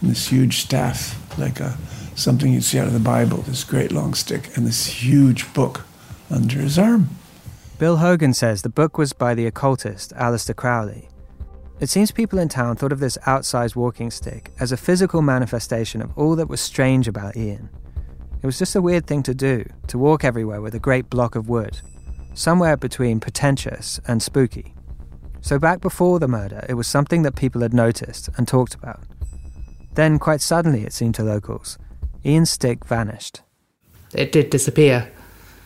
and 0.00 0.12
this 0.12 0.28
huge 0.28 0.58
staff, 0.58 1.18
like 1.36 1.58
a 1.58 1.76
something 2.14 2.52
you'd 2.52 2.62
see 2.62 2.78
out 2.78 2.86
of 2.86 2.92
the 2.92 3.00
Bible, 3.00 3.38
this 3.38 3.64
great 3.64 3.90
long 3.90 4.14
stick, 4.14 4.56
and 4.56 4.68
this 4.68 4.86
huge 4.86 5.52
book 5.52 5.84
under 6.30 6.60
his 6.60 6.78
arm. 6.78 7.08
Bill 7.80 7.96
Hogan 7.96 8.34
says 8.34 8.62
the 8.62 8.68
book 8.68 8.98
was 8.98 9.12
by 9.12 9.34
the 9.34 9.46
occultist 9.46 10.14
Aleister 10.14 10.54
Crowley. 10.54 11.08
It 11.78 11.90
seems 11.90 12.10
people 12.10 12.38
in 12.38 12.48
town 12.48 12.76
thought 12.76 12.92
of 12.92 13.00
this 13.00 13.18
outsized 13.26 13.76
walking 13.76 14.10
stick 14.10 14.50
as 14.58 14.72
a 14.72 14.78
physical 14.78 15.20
manifestation 15.20 16.00
of 16.00 16.16
all 16.16 16.34
that 16.36 16.48
was 16.48 16.60
strange 16.60 17.06
about 17.06 17.36
Ian. 17.36 17.68
It 18.42 18.46
was 18.46 18.58
just 18.58 18.76
a 18.76 18.80
weird 18.80 19.06
thing 19.06 19.22
to 19.24 19.34
do, 19.34 19.64
to 19.88 19.98
walk 19.98 20.24
everywhere 20.24 20.62
with 20.62 20.74
a 20.74 20.78
great 20.78 21.10
block 21.10 21.34
of 21.34 21.50
wood, 21.50 21.80
somewhere 22.32 22.78
between 22.78 23.20
pretentious 23.20 24.00
and 24.08 24.22
spooky. 24.22 24.74
So, 25.42 25.58
back 25.58 25.80
before 25.80 26.18
the 26.18 26.28
murder, 26.28 26.64
it 26.66 26.74
was 26.74 26.86
something 26.86 27.22
that 27.22 27.36
people 27.36 27.60
had 27.60 27.74
noticed 27.74 28.30
and 28.36 28.48
talked 28.48 28.74
about. 28.74 29.00
Then, 29.94 30.18
quite 30.18 30.40
suddenly, 30.40 30.82
it 30.82 30.94
seemed 30.94 31.14
to 31.16 31.22
locals, 31.22 31.78
Ian's 32.24 32.50
stick 32.50 32.84
vanished. 32.86 33.42
It 34.14 34.32
did 34.32 34.50
disappear. 34.50 35.12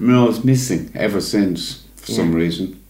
No, 0.00 0.28
it's 0.28 0.44
missing 0.44 0.90
ever 0.94 1.20
since, 1.20 1.86
for 1.96 2.12
some 2.12 2.34
reason. 2.34 2.82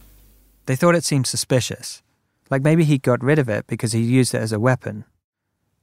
They 0.66 0.76
thought 0.76 0.94
it 0.94 1.04
seemed 1.04 1.26
suspicious, 1.26 2.02
like 2.50 2.62
maybe 2.62 2.84
he 2.84 2.98
got 2.98 3.22
rid 3.22 3.38
of 3.38 3.48
it 3.48 3.66
because 3.66 3.92
he 3.92 4.00
used 4.00 4.34
it 4.34 4.42
as 4.42 4.52
a 4.52 4.60
weapon. 4.60 5.04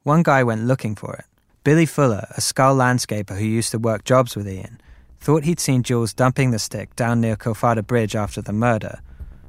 One 0.04 0.22
guy 0.22 0.44
went 0.44 0.66
looking 0.66 0.96
for 0.96 1.16
it. 1.16 1.26
Billy 1.64 1.86
Fuller, 1.86 2.28
a 2.32 2.42
Schull 2.42 2.78
landscaper 2.78 3.38
who 3.38 3.46
used 3.46 3.72
to 3.72 3.80
work 3.80 4.04
jobs 4.04 4.36
with 4.36 4.48
Ian, 4.48 4.80
thought 5.20 5.44
he'd 5.44 5.60
seen 5.60 5.84
Jules 5.84 6.14
dumping 6.14 6.52
the 6.52 6.60
stick 6.60 6.96
down 6.96 7.20
near 7.20 7.36
Kealfadda 7.36 7.86
Bridge 7.86 8.16
after 8.16 8.42
the 8.42 8.54
murder. 8.54 9.02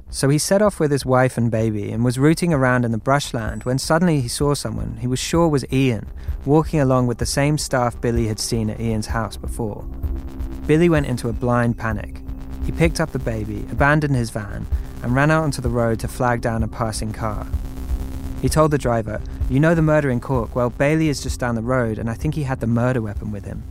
So 0.09 0.27
he 0.27 0.39
set 0.39 0.61
off 0.61 0.79
with 0.79 0.91
his 0.91 1.05
wife 1.05 1.37
and 1.37 1.51
baby 1.51 1.91
and 1.91 2.03
was 2.03 2.17
rooting 2.17 2.51
around 2.51 2.83
in 2.83 2.91
the 2.91 2.97
brushland 2.97 3.63
when 3.63 3.77
suddenly 3.77 4.21
he 4.21 4.27
saw 4.27 4.55
someone 4.55 4.97
he 4.97 5.05
was 5.05 5.19
sure 5.19 5.47
was 5.47 5.71
Ian 5.71 6.07
walking 6.45 6.79
along 6.79 7.05
with 7.05 7.19
the 7.19 7.27
same 7.27 7.59
staff 7.59 8.01
Billy 8.01 8.27
had 8.27 8.39
seen 8.39 8.71
at 8.71 8.79
Ian's 8.79 9.05
house 9.05 9.37
before. 9.37 9.83
Billy 10.65 10.89
went 10.89 11.05
into 11.05 11.29
a 11.29 11.33
blind 11.33 11.77
panic. 11.77 12.21
He 12.65 12.71
picked 12.71 12.99
up 12.99 13.11
the 13.11 13.19
baby, 13.19 13.65
abandoned 13.71 14.15
his 14.15 14.31
van, 14.31 14.65
and 15.01 15.15
ran 15.15 15.31
out 15.31 15.43
onto 15.43 15.61
the 15.61 15.69
road 15.69 15.99
to 15.99 16.07
flag 16.07 16.41
down 16.41 16.63
a 16.63 16.67
passing 16.67 17.13
car. 17.13 17.47
He 18.41 18.49
told 18.49 18.71
the 18.71 18.77
driver, 18.77 19.21
You 19.49 19.59
know 19.59 19.75
the 19.75 19.81
murder 19.81 20.09
in 20.09 20.19
Cork? 20.19 20.55
Well, 20.55 20.69
Bailey 20.69 21.09
is 21.09 21.21
just 21.21 21.39
down 21.39 21.55
the 21.55 21.61
road, 21.61 21.97
and 21.97 22.09
I 22.09 22.13
think 22.13 22.35
he 22.35 22.43
had 22.43 22.59
the 22.59 22.67
murder 22.67 23.01
weapon 23.01 23.31
with 23.31 23.45
him. 23.45 23.63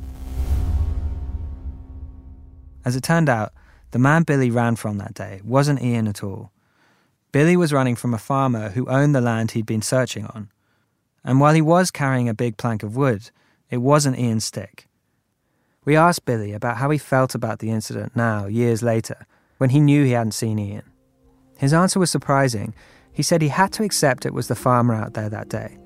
As 2.85 2.97
it 2.97 3.03
turned 3.03 3.29
out, 3.29 3.53
the 3.91 3.99
man 3.99 4.23
Billy 4.23 4.51
ran 4.51 4.77
from 4.77 4.99
that 4.99 5.15
day 5.15 5.41
wasn't 5.45 5.83
Ian 5.83 6.09
at 6.09 6.23
all. 6.23 6.53
Billy 7.33 7.57
was 7.57 7.73
running 7.73 7.97
from 7.97 8.15
a 8.15 8.19
farmer 8.19 8.71
who 8.71 8.89
owned 8.89 9.15
the 9.15 9.21
land 9.21 9.51
he'd 9.51 9.67
been 9.67 9.83
searching 9.83 10.27
on. 10.27 10.51
And 11.25 11.41
while 11.41 11.55
he 11.55 11.61
was 11.61 11.91
carrying 11.91 12.29
a 12.29 12.35
big 12.35 12.57
plank 12.57 12.83
of 12.83 12.97
wood, 12.97 13.31
it 13.71 13.79
wasn't 13.79 14.19
Ian's 14.19 14.45
stick. 14.45 14.87
We 15.85 15.97
asked 15.97 16.25
Billy 16.25 16.53
about 16.53 16.79
how 16.79 16.91
he 16.91 16.99
felt 16.99 17.35
about 17.35 17.59
the 17.59 17.71
incident 17.71 18.17
now, 18.17 18.47
years 18.47 18.83
later, 18.83 19.27
when 19.59 19.71
he 19.71 19.81
knew 19.81 20.05
he 20.05 20.13
hadn't 20.13 20.33
seen 20.33 20.59
Ian. 20.59 20.88
His 21.59 21.75
answer 21.75 21.99
was 21.99 22.11
surprising. 22.11 22.73
He 23.13 23.23
said 23.23 23.43
he 23.43 23.49
had 23.49 23.73
to 23.73 23.83
accept 23.83 24.25
it 24.25 24.33
was 24.33 24.49
the 24.49 24.55
farmer 24.55 24.95
out 24.95 25.15
there 25.15 25.29
that 25.29 25.49
day. 25.49 25.77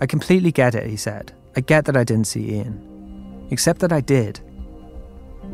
I 0.00 0.06
completely 0.06 0.52
get 0.52 0.74
it, 0.74 0.88
he 0.88 0.96
said. 0.96 1.32
I 1.56 1.60
get 1.60 1.86
that 1.86 1.96
I 1.96 2.04
didn't 2.04 2.26
see 2.26 2.50
Ian. 2.50 3.46
Except 3.50 3.80
that 3.80 3.92
I 3.92 4.00
did. 4.00 4.40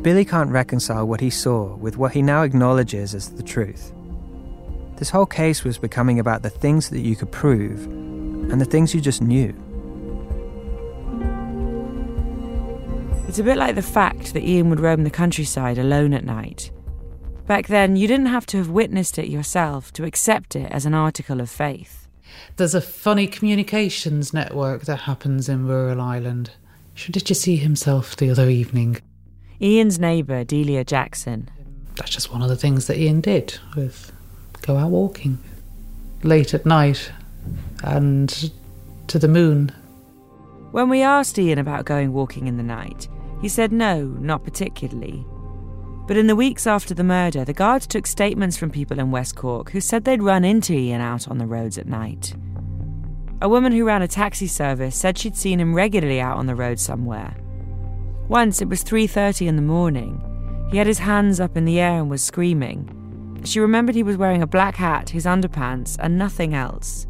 Billy 0.01 0.25
can't 0.25 0.49
reconcile 0.49 1.07
what 1.07 1.21
he 1.21 1.29
saw 1.29 1.75
with 1.75 1.95
what 1.95 2.11
he 2.11 2.21
now 2.21 2.41
acknowledges 2.41 3.13
as 3.13 3.29
the 3.31 3.43
truth. 3.43 3.93
This 4.97 5.11
whole 5.11 5.25
case 5.25 5.63
was 5.63 5.77
becoming 5.77 6.19
about 6.19 6.41
the 6.41 6.49
things 6.49 6.89
that 6.89 7.01
you 7.01 7.15
could 7.15 7.31
prove 7.31 7.85
and 7.85 8.59
the 8.59 8.65
things 8.65 8.95
you 8.95 9.01
just 9.01 9.21
knew. 9.21 9.53
It's 13.27 13.39
a 13.39 13.43
bit 13.43 13.57
like 13.57 13.75
the 13.75 13.81
fact 13.81 14.33
that 14.33 14.43
Ian 14.43 14.69
would 14.69 14.79
roam 14.79 15.03
the 15.03 15.09
countryside 15.09 15.77
alone 15.77 16.13
at 16.13 16.23
night. 16.23 16.71
Back 17.47 17.67
then, 17.67 17.95
you 17.95 18.07
didn't 18.07 18.25
have 18.27 18.47
to 18.47 18.57
have 18.57 18.69
witnessed 18.69 19.19
it 19.19 19.27
yourself 19.27 19.93
to 19.93 20.03
accept 20.03 20.55
it 20.55 20.71
as 20.71 20.85
an 20.85 20.95
article 20.95 21.39
of 21.39 21.49
faith. 21.49 22.07
There's 22.57 22.73
a 22.73 22.81
funny 22.81 23.27
communications 23.27 24.33
network 24.33 24.85
that 24.85 25.01
happens 25.01 25.47
in 25.47 25.67
rural 25.67 26.01
Ireland. 26.01 26.51
Did 26.95 27.29
you 27.29 27.35
see 27.35 27.57
himself 27.57 28.15
the 28.15 28.31
other 28.31 28.49
evening? 28.49 28.97
Ian's 29.61 29.99
neighbour, 29.99 30.43
Delia 30.43 30.83
Jackson. 30.83 31.49
That's 31.95 32.11
just 32.11 32.31
one 32.31 32.41
of 32.41 32.49
the 32.49 32.55
things 32.55 32.87
that 32.87 32.97
Ian 32.97 33.21
did 33.21 33.57
with 33.75 34.11
go 34.61 34.77
out 34.77 34.89
walking 34.89 35.37
late 36.23 36.53
at 36.55 36.65
night 36.65 37.11
and 37.83 38.51
to 39.07 39.19
the 39.19 39.27
moon. 39.27 39.71
When 40.71 40.89
we 40.89 41.03
asked 41.03 41.37
Ian 41.37 41.59
about 41.59 41.85
going 41.85 42.11
walking 42.11 42.47
in 42.47 42.57
the 42.57 42.63
night, 42.63 43.07
he 43.41 43.47
said 43.47 43.71
no, 43.71 44.03
not 44.03 44.43
particularly. 44.43 45.23
But 46.07 46.17
in 46.17 46.27
the 46.27 46.35
weeks 46.35 46.67
after 46.67 46.93
the 46.93 47.03
murder, 47.03 47.43
the 47.43 47.53
guards 47.53 47.87
took 47.87 48.05
statements 48.05 48.57
from 48.57 48.69
people 48.69 48.99
in 48.99 49.09
West 49.09 49.35
Cork 49.35 49.71
who 49.71 49.81
said 49.81 50.03
they'd 50.03 50.21
run 50.21 50.45
into 50.45 50.73
Ian 50.73 51.01
out 51.01 51.27
on 51.27 51.39
the 51.39 51.47
roads 51.47 51.77
at 51.79 51.87
night. 51.87 52.35
A 53.41 53.49
woman 53.49 53.71
who 53.71 53.85
ran 53.85 54.01
a 54.01 54.07
taxi 54.07 54.47
service 54.47 54.95
said 54.95 55.17
she'd 55.17 55.35
seen 55.35 55.59
him 55.59 55.73
regularly 55.73 56.21
out 56.21 56.37
on 56.37 56.45
the 56.45 56.55
road 56.55 56.79
somewhere. 56.79 57.35
Once 58.27 58.61
it 58.61 58.69
was 58.69 58.83
3:30 58.83 59.47
in 59.47 59.55
the 59.55 59.61
morning. 59.61 60.21
He 60.71 60.77
had 60.77 60.87
his 60.87 60.99
hands 60.99 61.39
up 61.39 61.57
in 61.57 61.65
the 61.65 61.79
air 61.79 61.99
and 61.99 62.09
was 62.09 62.23
screaming. 62.23 63.41
She 63.43 63.59
remembered 63.59 63.95
he 63.95 64.03
was 64.03 64.17
wearing 64.17 64.41
a 64.41 64.47
black 64.47 64.75
hat, 64.75 65.09
his 65.09 65.25
underpants, 65.25 65.95
and 65.99 66.17
nothing 66.17 66.53
else. 66.55 67.05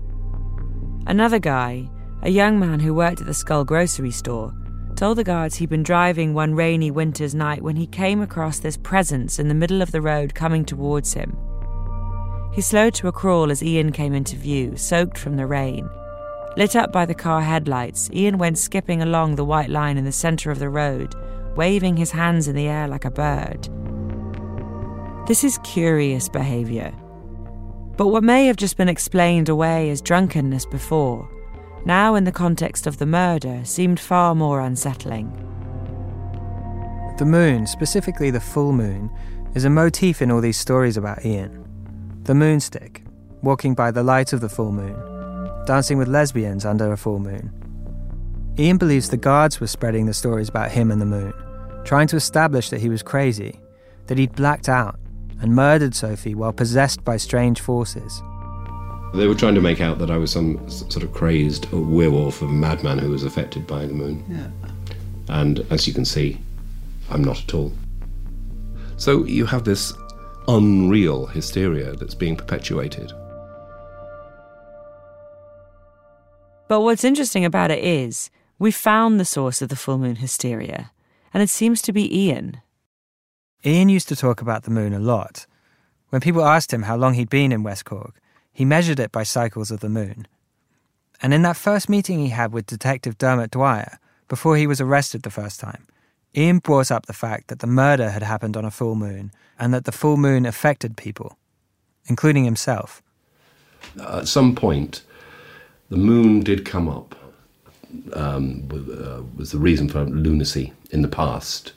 Another 1.07 1.39
guy, 1.39 1.89
a 2.21 2.29
young 2.29 2.59
man 2.59 2.79
who 2.79 2.93
worked 2.93 3.21
at 3.21 3.27
the 3.27 3.33
Schull 3.33 3.65
grocery 3.65 4.11
store, 4.11 4.53
told 4.95 5.17
the 5.17 5.23
guards 5.23 5.55
he'd 5.55 5.69
been 5.69 5.83
driving 5.83 6.33
one 6.33 6.55
rainy 6.55 6.89
winter's 6.89 7.35
night 7.35 7.61
when 7.61 7.75
he 7.75 7.87
came 7.87 8.21
across 8.21 8.59
this 8.59 8.77
presence 8.77 9.39
in 9.39 9.47
the 9.47 9.53
middle 9.53 9.81
of 9.81 9.91
the 9.91 10.01
road 10.01 10.33
coming 10.33 10.65
towards 10.65 11.13
him. 11.13 11.37
He 12.53 12.61
slowed 12.61 12.93
to 12.95 13.09
a 13.09 13.11
crawl 13.11 13.51
as 13.51 13.61
Ian 13.61 13.91
came 13.91 14.13
into 14.13 14.37
view, 14.37 14.77
soaked 14.77 15.17
from 15.17 15.35
the 15.35 15.45
rain. 15.45 15.89
Lit 16.55 16.75
up 16.75 16.93
by 16.93 17.05
the 17.05 17.13
car 17.13 17.41
headlights, 17.41 18.09
Ian 18.13 18.37
went 18.37 18.57
skipping 18.57 19.01
along 19.01 19.35
the 19.35 19.43
white 19.43 19.69
line 19.69 19.97
in 19.97 20.05
the 20.05 20.11
centre 20.11 20.51
of 20.51 20.59
the 20.59 20.69
road, 20.69 21.13
waving 21.57 21.97
his 21.97 22.11
hands 22.11 22.47
in 22.47 22.55
the 22.55 22.67
air 22.67 22.87
like 22.87 23.03
a 23.03 23.11
bird. 23.11 23.67
This 25.27 25.43
is 25.43 25.57
curious 25.63 26.29
behaviour. 26.29 26.93
But 27.97 28.07
what 28.07 28.23
may 28.23 28.45
have 28.47 28.57
just 28.57 28.77
been 28.77 28.89
explained 28.89 29.49
away 29.49 29.89
as 29.89 30.01
drunkenness 30.01 30.65
before, 30.65 31.29
now 31.85 32.15
in 32.15 32.23
the 32.23 32.31
context 32.31 32.87
of 32.87 32.97
the 32.97 33.05
murder, 33.05 33.61
seemed 33.63 33.99
far 33.99 34.35
more 34.35 34.59
unsettling. 34.59 35.31
The 37.17 37.25
moon, 37.25 37.65
specifically 37.67 38.31
the 38.31 38.41
full 38.41 38.73
moon, 38.73 39.09
is 39.53 39.63
a 39.63 39.69
motif 39.69 40.21
in 40.21 40.31
all 40.31 40.41
these 40.41 40.57
stories 40.57 40.97
about 40.97 41.23
Ian. 41.23 41.63
The 42.23 42.33
moonstick, 42.33 43.05
walking 43.41 43.73
by 43.73 43.91
the 43.91 44.03
light 44.03 44.33
of 44.33 44.41
the 44.41 44.49
full 44.49 44.71
moon, 44.71 44.95
dancing 45.65 45.97
with 45.97 46.07
lesbians 46.07 46.65
under 46.65 46.91
a 46.91 46.97
full 46.97 47.19
moon. 47.19 47.51
Ian 48.57 48.77
believes 48.77 49.09
the 49.09 49.17
guards 49.17 49.59
were 49.59 49.67
spreading 49.67 50.05
the 50.05 50.13
stories 50.13 50.49
about 50.49 50.71
him 50.71 50.91
and 50.91 50.99
the 50.99 51.05
moon, 51.05 51.33
trying 51.85 52.07
to 52.07 52.15
establish 52.15 52.69
that 52.69 52.81
he 52.81 52.89
was 52.89 53.03
crazy, 53.03 53.59
that 54.07 54.17
he'd 54.17 54.35
blacked 54.35 54.67
out 54.67 54.99
and 55.41 55.53
murdered 55.55 55.95
Sophie 55.95 56.35
while 56.35 56.53
possessed 56.53 57.03
by 57.03 57.17
strange 57.17 57.61
forces. 57.61 58.21
They 59.15 59.27
were 59.27 59.35
trying 59.35 59.55
to 59.55 59.61
make 59.61 59.81
out 59.81 59.97
that 59.99 60.11
I 60.11 60.17
was 60.17 60.31
some 60.31 60.69
sort 60.69 61.03
of 61.03 61.13
crazed 61.13 61.71
werewolf, 61.71 62.41
or 62.41 62.47
madman 62.47 62.99
who 62.99 63.11
was 63.11 63.23
affected 63.23 63.65
by 63.65 63.85
the 63.85 63.93
moon. 63.93 64.23
Yeah. 64.27 64.49
And 65.29 65.65
as 65.69 65.87
you 65.87 65.93
can 65.93 66.05
see, 66.05 66.39
I'm 67.09 67.23
not 67.23 67.41
at 67.41 67.53
all. 67.53 67.71
So 68.97 69.25
you 69.25 69.45
have 69.45 69.63
this 69.63 69.93
unreal 70.47 71.25
hysteria 71.27 71.93
that's 71.95 72.13
being 72.13 72.35
perpetuated. 72.35 73.11
But 76.67 76.81
what's 76.81 77.03
interesting 77.03 77.45
about 77.45 77.71
it 77.71 77.83
is, 77.83 78.29
we 78.59 78.71
found 78.71 79.19
the 79.19 79.25
source 79.25 79.61
of 79.61 79.69
the 79.69 79.75
full 79.75 79.97
moon 79.97 80.17
hysteria, 80.17 80.91
and 81.33 81.41
it 81.41 81.49
seems 81.49 81.81
to 81.83 81.93
be 81.93 82.25
Ian. 82.25 82.61
Ian 83.65 83.89
used 83.89 84.07
to 84.09 84.15
talk 84.15 84.41
about 84.41 84.63
the 84.63 84.71
moon 84.71 84.93
a 84.93 84.99
lot. 84.99 85.45
When 86.09 86.21
people 86.21 86.45
asked 86.45 86.73
him 86.73 86.83
how 86.83 86.95
long 86.95 87.15
he'd 87.15 87.29
been 87.29 87.51
in 87.51 87.63
West 87.63 87.85
Cork, 87.85 88.19
he 88.55 88.63
measured 88.63 89.01
it 89.01 89.11
by 89.11 89.23
cycles 89.23 89.69
of 89.69 89.81
the 89.81 89.89
moon. 89.89 90.25
And 91.21 91.33
in 91.33 91.41
that 91.41 91.57
first 91.57 91.89
meeting 91.89 92.19
he 92.19 92.29
had 92.29 92.53
with 92.53 92.65
Detective 92.65 93.17
Dermot 93.17 93.51
Dwyer, 93.51 93.99
before 94.29 94.55
he 94.55 94.65
was 94.65 94.79
arrested 94.79 95.23
the 95.23 95.29
first 95.29 95.59
time, 95.59 95.85
Ian 96.37 96.59
brought 96.59 96.89
up 96.89 97.05
the 97.05 97.13
fact 97.13 97.49
that 97.49 97.59
the 97.59 97.67
murder 97.67 98.11
had 98.11 98.23
happened 98.23 98.55
on 98.55 98.63
a 98.63 98.71
full 98.71 98.95
moon 98.95 99.33
and 99.59 99.73
that 99.73 99.83
the 99.83 99.91
full 99.91 100.15
moon 100.15 100.45
affected 100.45 100.95
people, 100.95 101.37
including 102.05 102.45
himself. 102.45 103.03
At 103.99 104.29
some 104.29 104.55
point, 104.55 105.01
the 105.89 105.97
moon 105.97 106.39
did 106.39 106.63
come 106.63 106.87
up, 106.87 107.13
um, 108.13 108.69
with, 108.69 108.89
uh, 108.89 109.23
was 109.35 109.51
the 109.51 109.59
reason 109.59 109.89
for 109.89 110.05
lunacy 110.05 110.71
in 110.91 111.01
the 111.01 111.09
past. 111.09 111.73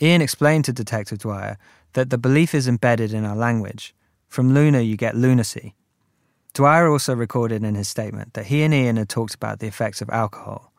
Ian 0.00 0.22
explained 0.22 0.66
to 0.66 0.72
Detective 0.72 1.18
Dwyer 1.18 1.58
that 1.94 2.10
the 2.10 2.18
belief 2.18 2.54
is 2.54 2.68
embedded 2.68 3.12
in 3.12 3.24
our 3.24 3.36
language. 3.36 3.92
From 4.28 4.54
lunar, 4.54 4.80
you 4.80 4.96
get 4.96 5.16
lunacy. 5.16 5.74
Dwyer 6.52 6.88
also 6.88 7.14
recorded 7.14 7.62
in 7.62 7.74
his 7.74 7.88
statement 7.88 8.34
that 8.34 8.46
he 8.46 8.62
and 8.62 8.74
Ian 8.74 8.96
had 8.96 9.08
talked 9.08 9.34
about 9.34 9.60
the 9.60 9.68
effects 9.68 10.02
of 10.02 10.10
alcohol. 10.10 10.72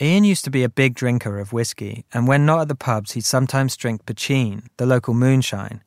Ian 0.00 0.24
used 0.24 0.44
to 0.44 0.50
be 0.50 0.64
a 0.64 0.68
big 0.68 0.94
drinker 0.94 1.38
of 1.38 1.52
whiskey, 1.52 2.04
and 2.12 2.26
when 2.26 2.46
not 2.46 2.60
at 2.60 2.68
the 2.68 2.74
pubs, 2.74 3.12
he'd 3.12 3.24
sometimes 3.24 3.76
drink 3.76 4.04
poitín, 4.06 4.66
the 4.76 4.86
local 4.86 5.14
moonshine. 5.14 5.82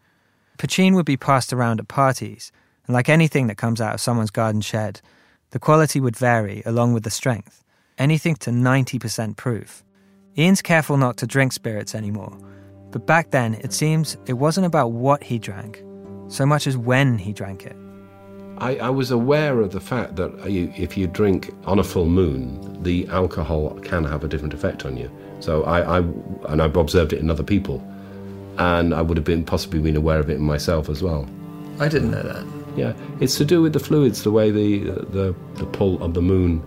Poitín 0.58 0.96
would 0.96 1.06
be 1.06 1.18
passed 1.18 1.54
around 1.54 1.80
at 1.80 1.88
parties, 1.88 2.52
and 2.86 2.94
like 2.94 3.10
anything 3.10 3.48
that 3.48 3.58
comes 3.58 3.82
out 3.82 3.94
of 3.94 4.02
someone's 4.02 4.32
garden 4.32 4.62
shed, 4.62 5.02
the 5.52 5.60
quality 5.60 6.00
would 6.00 6.16
vary 6.16 6.64
along 6.66 6.94
with 6.94 7.04
the 7.04 7.10
strength, 7.10 7.64
anything 7.98 8.36
to 8.36 8.50
90% 8.50 9.36
proof. 9.38 9.84
Ian's 10.38 10.62
careful 10.62 10.98
not 10.98 11.18
to 11.18 11.28
drink 11.28 11.52
spirits 11.52 11.96
anymore, 11.96 12.38
but 12.92 13.06
back 13.06 13.32
then 13.32 13.56
it 13.56 13.74
seems 13.74 14.18
it 14.26 14.34
wasn't 14.34 14.66
about 14.66 14.92
what 14.92 15.24
he 15.24 15.40
drank, 15.40 15.84
so 16.28 16.46
much 16.46 16.68
as 16.68 16.78
when 16.78 17.18
he 17.18 17.34
drank 17.34 17.66
it. 17.66 17.76
I, 18.60 18.78
I 18.78 18.90
was 18.90 19.12
aware 19.12 19.62
of 19.62 19.72
the 19.72 19.80
fact 19.80 20.16
that 20.16 20.50
you, 20.50 20.74
if 20.76 20.98
you 20.98 21.08
drink 21.08 21.54
on 21.66 21.80
a 21.80 21.84
full 21.84 22.06
moon, 22.08 22.82
the 22.84 23.08
alcohol 23.08 23.72
can 23.82 24.04
have 24.04 24.24
a 24.24 24.28
different 24.28 24.54
effect 24.54 24.86
on 24.86 24.98
you. 24.98 25.12
So 25.40 25.64
I, 25.64 26.00
I 26.00 26.04
and 26.50 26.62
I've 26.62 26.76
observed 26.76 27.14
it 27.14 27.20
in 27.20 27.30
other 27.30 27.44
people, 27.44 27.86
and 28.58 28.94
I 28.94 29.02
would 29.02 29.18
have 29.18 29.26
been 29.26 29.44
possibly 29.44 29.80
been 29.80 29.96
aware 29.96 30.20
of 30.20 30.30
it 30.30 30.36
in 30.36 30.42
myself 30.42 30.90
as 30.90 31.04
well. 31.04 31.28
I 31.80 31.88
didn't 31.88 32.12
know 32.12 32.24
that. 32.24 32.46
Yeah, 32.76 32.94
it's 33.20 33.38
to 33.38 33.46
do 33.46 33.62
with 33.62 33.74
the 33.74 33.80
fluids, 33.80 34.24
the 34.24 34.32
way 34.32 34.50
the 34.52 34.80
the, 34.80 35.36
the 35.56 35.66
pull 35.66 36.02
of 36.04 36.14
the 36.14 36.22
moon, 36.22 36.60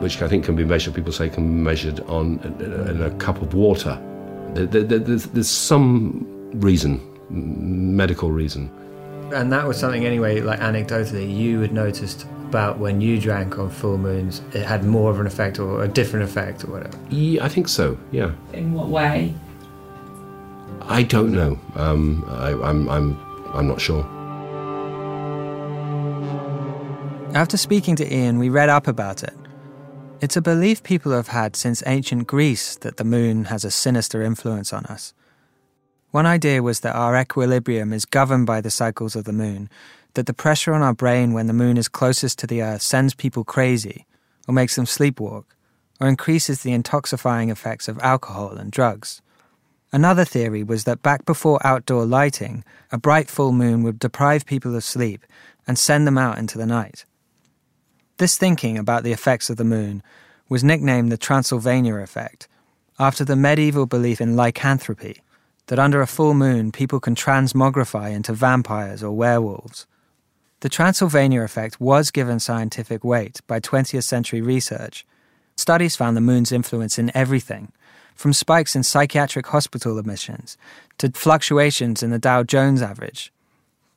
which 0.00 0.22
I 0.22 0.28
think 0.28 0.44
can 0.44 0.56
be 0.56 0.64
measured. 0.64 0.94
People 0.94 1.12
say 1.12 1.28
can 1.28 1.44
be 1.44 1.62
measured 1.62 2.00
on 2.00 2.38
in 2.60 3.02
a 3.02 3.10
cup 3.16 3.42
of 3.42 3.54
water. 3.54 4.00
There's, 4.54 5.26
there's 5.26 5.48
some 5.48 6.26
reason, 6.60 7.00
medical 7.30 8.30
reason. 8.30 8.70
And 9.32 9.52
that 9.52 9.66
was 9.66 9.78
something, 9.78 10.04
anyway, 10.04 10.40
like 10.40 10.60
anecdotally, 10.60 11.34
you 11.34 11.60
had 11.60 11.72
noticed 11.72 12.26
about 12.48 12.78
when 12.78 13.00
you 13.00 13.18
drank 13.18 13.58
on 13.58 13.70
full 13.70 13.96
moons, 13.96 14.42
it 14.52 14.62
had 14.64 14.84
more 14.84 15.10
of 15.10 15.18
an 15.18 15.26
effect 15.26 15.58
or 15.58 15.82
a 15.82 15.88
different 15.88 16.24
effect 16.24 16.64
or 16.64 16.68
whatever. 16.68 16.98
Yeah, 17.08 17.44
I 17.44 17.48
think 17.48 17.68
so. 17.68 17.98
Yeah. 18.10 18.32
In 18.52 18.74
what 18.74 18.88
way? 18.88 19.34
I 20.82 21.02
don't 21.02 21.32
know. 21.32 21.58
Um, 21.76 22.24
I, 22.28 22.50
I'm, 22.50 22.88
I'm, 22.90 23.18
I'm 23.54 23.68
not 23.68 23.80
sure. 23.80 24.04
After 27.34 27.56
speaking 27.56 27.96
to 27.96 28.14
Ian, 28.14 28.38
we 28.38 28.50
read 28.50 28.68
up 28.68 28.86
about 28.86 29.22
it. 29.22 29.32
It's 30.20 30.36
a 30.36 30.42
belief 30.42 30.82
people 30.82 31.12
have 31.12 31.28
had 31.28 31.56
since 31.56 31.82
ancient 31.86 32.26
Greece 32.26 32.76
that 32.76 32.98
the 32.98 33.04
moon 33.04 33.46
has 33.46 33.64
a 33.64 33.70
sinister 33.70 34.22
influence 34.22 34.72
on 34.72 34.84
us. 34.86 35.14
One 36.12 36.26
idea 36.26 36.62
was 36.62 36.80
that 36.80 36.94
our 36.94 37.18
equilibrium 37.18 37.94
is 37.94 38.04
governed 38.04 38.44
by 38.44 38.60
the 38.60 38.70
cycles 38.70 39.16
of 39.16 39.24
the 39.24 39.32
moon, 39.32 39.70
that 40.12 40.26
the 40.26 40.34
pressure 40.34 40.74
on 40.74 40.82
our 40.82 40.92
brain 40.92 41.32
when 41.32 41.46
the 41.46 41.54
moon 41.54 41.78
is 41.78 41.88
closest 41.88 42.38
to 42.40 42.46
the 42.46 42.60
Earth 42.62 42.82
sends 42.82 43.14
people 43.14 43.44
crazy, 43.44 44.04
or 44.46 44.52
makes 44.52 44.76
them 44.76 44.84
sleepwalk, 44.84 45.44
or 45.98 46.08
increases 46.08 46.62
the 46.62 46.72
intoxifying 46.72 47.50
effects 47.50 47.88
of 47.88 47.98
alcohol 48.00 48.50
and 48.58 48.70
drugs. 48.70 49.22
Another 49.90 50.26
theory 50.26 50.62
was 50.62 50.84
that 50.84 51.00
back 51.00 51.24
before 51.24 51.66
outdoor 51.66 52.04
lighting, 52.04 52.62
a 52.90 52.98
bright 52.98 53.30
full 53.30 53.52
moon 53.52 53.82
would 53.82 53.98
deprive 53.98 54.44
people 54.44 54.76
of 54.76 54.84
sleep 54.84 55.24
and 55.66 55.78
send 55.78 56.06
them 56.06 56.18
out 56.18 56.36
into 56.36 56.58
the 56.58 56.66
night. 56.66 57.06
This 58.18 58.36
thinking 58.36 58.76
about 58.76 59.02
the 59.02 59.12
effects 59.12 59.48
of 59.48 59.56
the 59.56 59.64
moon 59.64 60.02
was 60.50 60.62
nicknamed 60.62 61.10
the 61.10 61.16
Transylvania 61.16 61.94
effect, 61.96 62.48
after 62.98 63.24
the 63.24 63.34
medieval 63.34 63.86
belief 63.86 64.20
in 64.20 64.36
lycanthropy 64.36 65.22
that 65.66 65.78
under 65.78 66.00
a 66.00 66.06
full 66.06 66.34
moon 66.34 66.72
people 66.72 67.00
can 67.00 67.14
transmogrify 67.14 68.12
into 68.12 68.32
vampires 68.32 69.02
or 69.02 69.12
werewolves. 69.12 69.86
The 70.60 70.68
Transylvania 70.68 71.42
effect 71.42 71.80
was 71.80 72.10
given 72.10 72.38
scientific 72.38 73.02
weight 73.02 73.40
by 73.46 73.58
20th 73.58 74.04
century 74.04 74.40
research. 74.40 75.04
Studies 75.56 75.96
found 75.96 76.16
the 76.16 76.20
moon's 76.20 76.52
influence 76.52 76.98
in 76.98 77.10
everything, 77.16 77.72
from 78.14 78.32
spikes 78.32 78.76
in 78.76 78.82
psychiatric 78.82 79.46
hospital 79.48 79.98
admissions 79.98 80.56
to 80.98 81.10
fluctuations 81.10 82.02
in 82.02 82.10
the 82.10 82.18
Dow 82.18 82.42
Jones 82.42 82.80
average. 82.82 83.32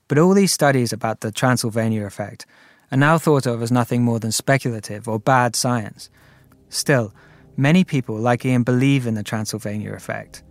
But 0.08 0.18
all 0.18 0.34
these 0.34 0.52
studies 0.52 0.94
about 0.94 1.22
the 1.22 1.32
Transylvania 1.32 2.06
effect 2.06 2.46
are 2.92 2.98
now 2.98 3.18
thought 3.18 3.46
of 3.46 3.62
as 3.62 3.72
nothing 3.72 4.04
more 4.04 4.20
than 4.20 4.32
speculative 4.32 5.08
or 5.08 5.20
bad 5.20 5.56
science. 5.56 6.10
Still, 6.70 7.14
many 7.58 7.84
people 7.84 8.16
like 8.16 8.46
Ian 8.46 8.64
believe 8.64 9.08
in 9.08 9.16
the 9.16 9.24
Transylvania 9.24 9.94
effect. 9.94 10.44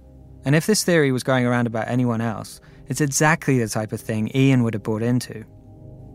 And 0.44 0.54
if 0.54 0.66
this 0.66 0.84
theory 0.84 1.12
was 1.12 1.22
going 1.22 1.46
around 1.46 1.66
about 1.66 1.88
anyone 1.88 2.20
else, 2.20 2.60
it's 2.88 3.00
exactly 3.00 3.58
the 3.58 3.68
type 3.68 3.92
of 3.92 4.00
thing 4.00 4.30
Ian 4.34 4.62
would 4.62 4.74
have 4.74 4.82
bought 4.82 5.02
into. 5.02 5.44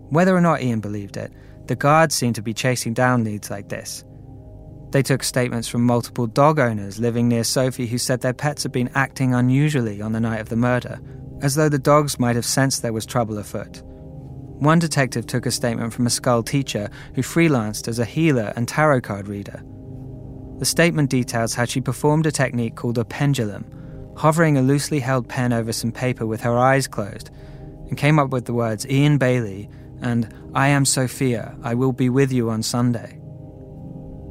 Whether 0.09 0.35
or 0.35 0.41
not 0.41 0.61
Ian 0.61 0.81
believed 0.81 1.17
it, 1.17 1.31
the 1.67 1.75
guards 1.75 2.15
seemed 2.15 2.35
to 2.35 2.41
be 2.41 2.53
chasing 2.53 2.93
down 2.93 3.23
leads 3.23 3.49
like 3.49 3.69
this. 3.69 4.03
They 4.91 5.03
took 5.03 5.23
statements 5.23 5.67
from 5.67 5.85
multiple 5.85 6.25
dog 6.25 6.59
owners 6.59 6.99
living 6.99 7.27
near 7.27 7.43
Sophie 7.43 7.85
who 7.85 7.99
said 7.99 8.21
their 8.21 8.33
pets 8.33 8.63
had 8.63 8.71
been 8.71 8.89
acting 8.95 9.35
unusually 9.35 10.01
on 10.01 10.13
the 10.13 10.19
night 10.19 10.41
of 10.41 10.49
the 10.49 10.55
murder, 10.55 10.99
as 11.41 11.55
though 11.55 11.69
the 11.69 11.77
dogs 11.77 12.19
might 12.19 12.35
have 12.35 12.45
sensed 12.45 12.81
there 12.81 12.93
was 12.93 13.05
trouble 13.05 13.37
afoot. 13.37 13.83
One 13.83 14.79
detective 14.79 15.25
took 15.25 15.45
a 15.45 15.51
statement 15.51 15.93
from 15.93 16.05
a 16.05 16.09
Schull 16.09 16.45
teacher 16.45 16.89
who 17.13 17.21
freelanced 17.21 17.87
as 17.87 17.99
a 17.99 18.05
healer 18.05 18.51
and 18.55 18.67
tarot 18.67 19.01
card 19.01 19.27
reader. 19.27 19.63
The 20.57 20.65
statement 20.65 21.09
details 21.09 21.53
how 21.53 21.65
she 21.65 21.79
performed 21.79 22.25
a 22.25 22.31
technique 22.31 22.75
called 22.75 22.97
a 22.97 23.05
pendulum, 23.05 23.63
hovering 24.19 24.57
a 24.57 24.61
loosely 24.61 24.99
held 24.99 25.29
pen 25.29 25.53
over 25.53 25.71
some 25.71 25.93
paper 25.93 26.25
with 26.25 26.41
her 26.41 26.57
eyes 26.57 26.87
closed, 26.89 27.29
and 27.87 27.97
came 27.97 28.19
up 28.19 28.31
with 28.31 28.43
the 28.43 28.53
words 28.53 28.85
Ian 28.87 29.17
Bailey 29.17 29.69
and 30.01 30.27
I 30.53 30.67
am 30.67 30.83
Sophia, 30.83 31.55
I 31.63 31.73
will 31.73 31.93
be 31.93 32.09
with 32.09 32.31
you 32.31 32.49
on 32.49 32.61
Sunday. 32.61 33.17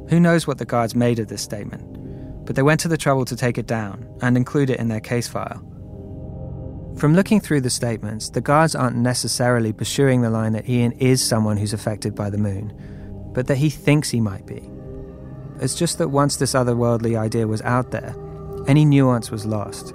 Who 0.09 0.19
knows 0.19 0.45
what 0.45 0.59
the 0.59 0.65
guards 0.65 0.93
made 0.93 1.17
of 1.17 1.27
this 1.27 1.41
statement, 1.41 2.45
but 2.45 2.55
they 2.55 2.61
went 2.61 2.79
to 2.81 2.87
the 2.87 2.97
trouble 2.97 3.25
to 3.25 3.35
take 3.35 3.57
it 3.57 3.65
down 3.65 4.07
and 4.21 4.37
include 4.37 4.69
it 4.69 4.79
in 4.79 4.89
their 4.89 4.99
case 4.99 5.27
file. 5.27 5.65
From 6.97 7.15
looking 7.15 7.39
through 7.39 7.61
the 7.61 7.69
statements, 7.71 8.29
the 8.29 8.41
guards 8.41 8.75
aren't 8.75 8.95
necessarily 8.95 9.73
pursuing 9.73 10.21
the 10.21 10.29
line 10.29 10.53
that 10.53 10.69
Ian 10.69 10.91
is 10.93 11.25
someone 11.25 11.57
who's 11.57 11.73
affected 11.73 12.13
by 12.13 12.29
the 12.29 12.37
moon, 12.37 12.73
but 13.33 13.47
that 13.47 13.57
he 13.57 13.71
thinks 13.71 14.11
he 14.11 14.21
might 14.21 14.45
be. 14.45 14.69
It's 15.59 15.75
just 15.75 15.97
that 15.97 16.09
once 16.09 16.35
this 16.35 16.53
otherworldly 16.53 17.17
idea 17.17 17.47
was 17.47 17.63
out 17.63 17.89
there, 17.89 18.15
any 18.67 18.85
nuance 18.85 19.31
was 19.31 19.45
lost. 19.45 19.93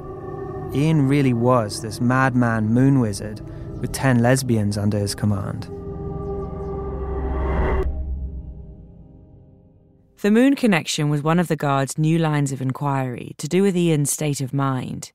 Ian 0.75 1.09
really 1.09 1.33
was 1.33 1.83
this 1.83 2.01
madman 2.01 2.67
moon 2.67 3.01
wizard 3.01 3.41
with 3.81 3.93
ten 3.93 4.23
lesbians 4.23 4.77
under 4.79 4.99
his 4.99 5.15
command. 5.15 5.71
The 10.23 10.31
moon 10.31 10.57
connection 10.57 11.11
was 11.11 11.23
one 11.23 11.39
of 11.39 11.49
the 11.49 11.57
guards' 11.57 11.99
new 11.99 12.19
lines 12.19 12.51
of 12.51 12.63
inquiry 12.63 13.35
to 13.37 13.47
do 13.47 13.63
with 13.63 13.77
Ian's 13.77 14.11
state 14.11 14.41
of 14.41 14.55
mind. 14.55 15.13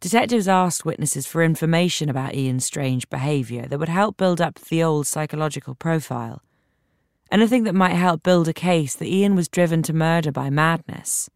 Detectives 0.00 0.46
asked 0.46 0.84
witnesses 0.84 1.26
for 1.26 1.42
information 1.42 2.08
about 2.08 2.34
Ian's 2.34 2.66
strange 2.66 3.08
behaviour 3.08 3.66
that 3.66 3.78
would 3.78 3.88
help 3.88 4.16
build 4.16 4.40
up 4.40 4.56
the 4.56 4.82
old 4.82 5.06
psychological 5.06 5.74
profile. 5.74 6.42
Anything 7.32 7.64
that 7.64 7.74
might 7.74 7.94
help 7.94 8.22
build 8.22 8.48
a 8.48 8.52
case 8.52 8.94
that 8.94 9.08
Ian 9.08 9.34
was 9.34 9.48
driven 9.48 9.82
to 9.84 9.92
murder 9.92 10.30
by 10.30 10.50
madness. 10.50 11.28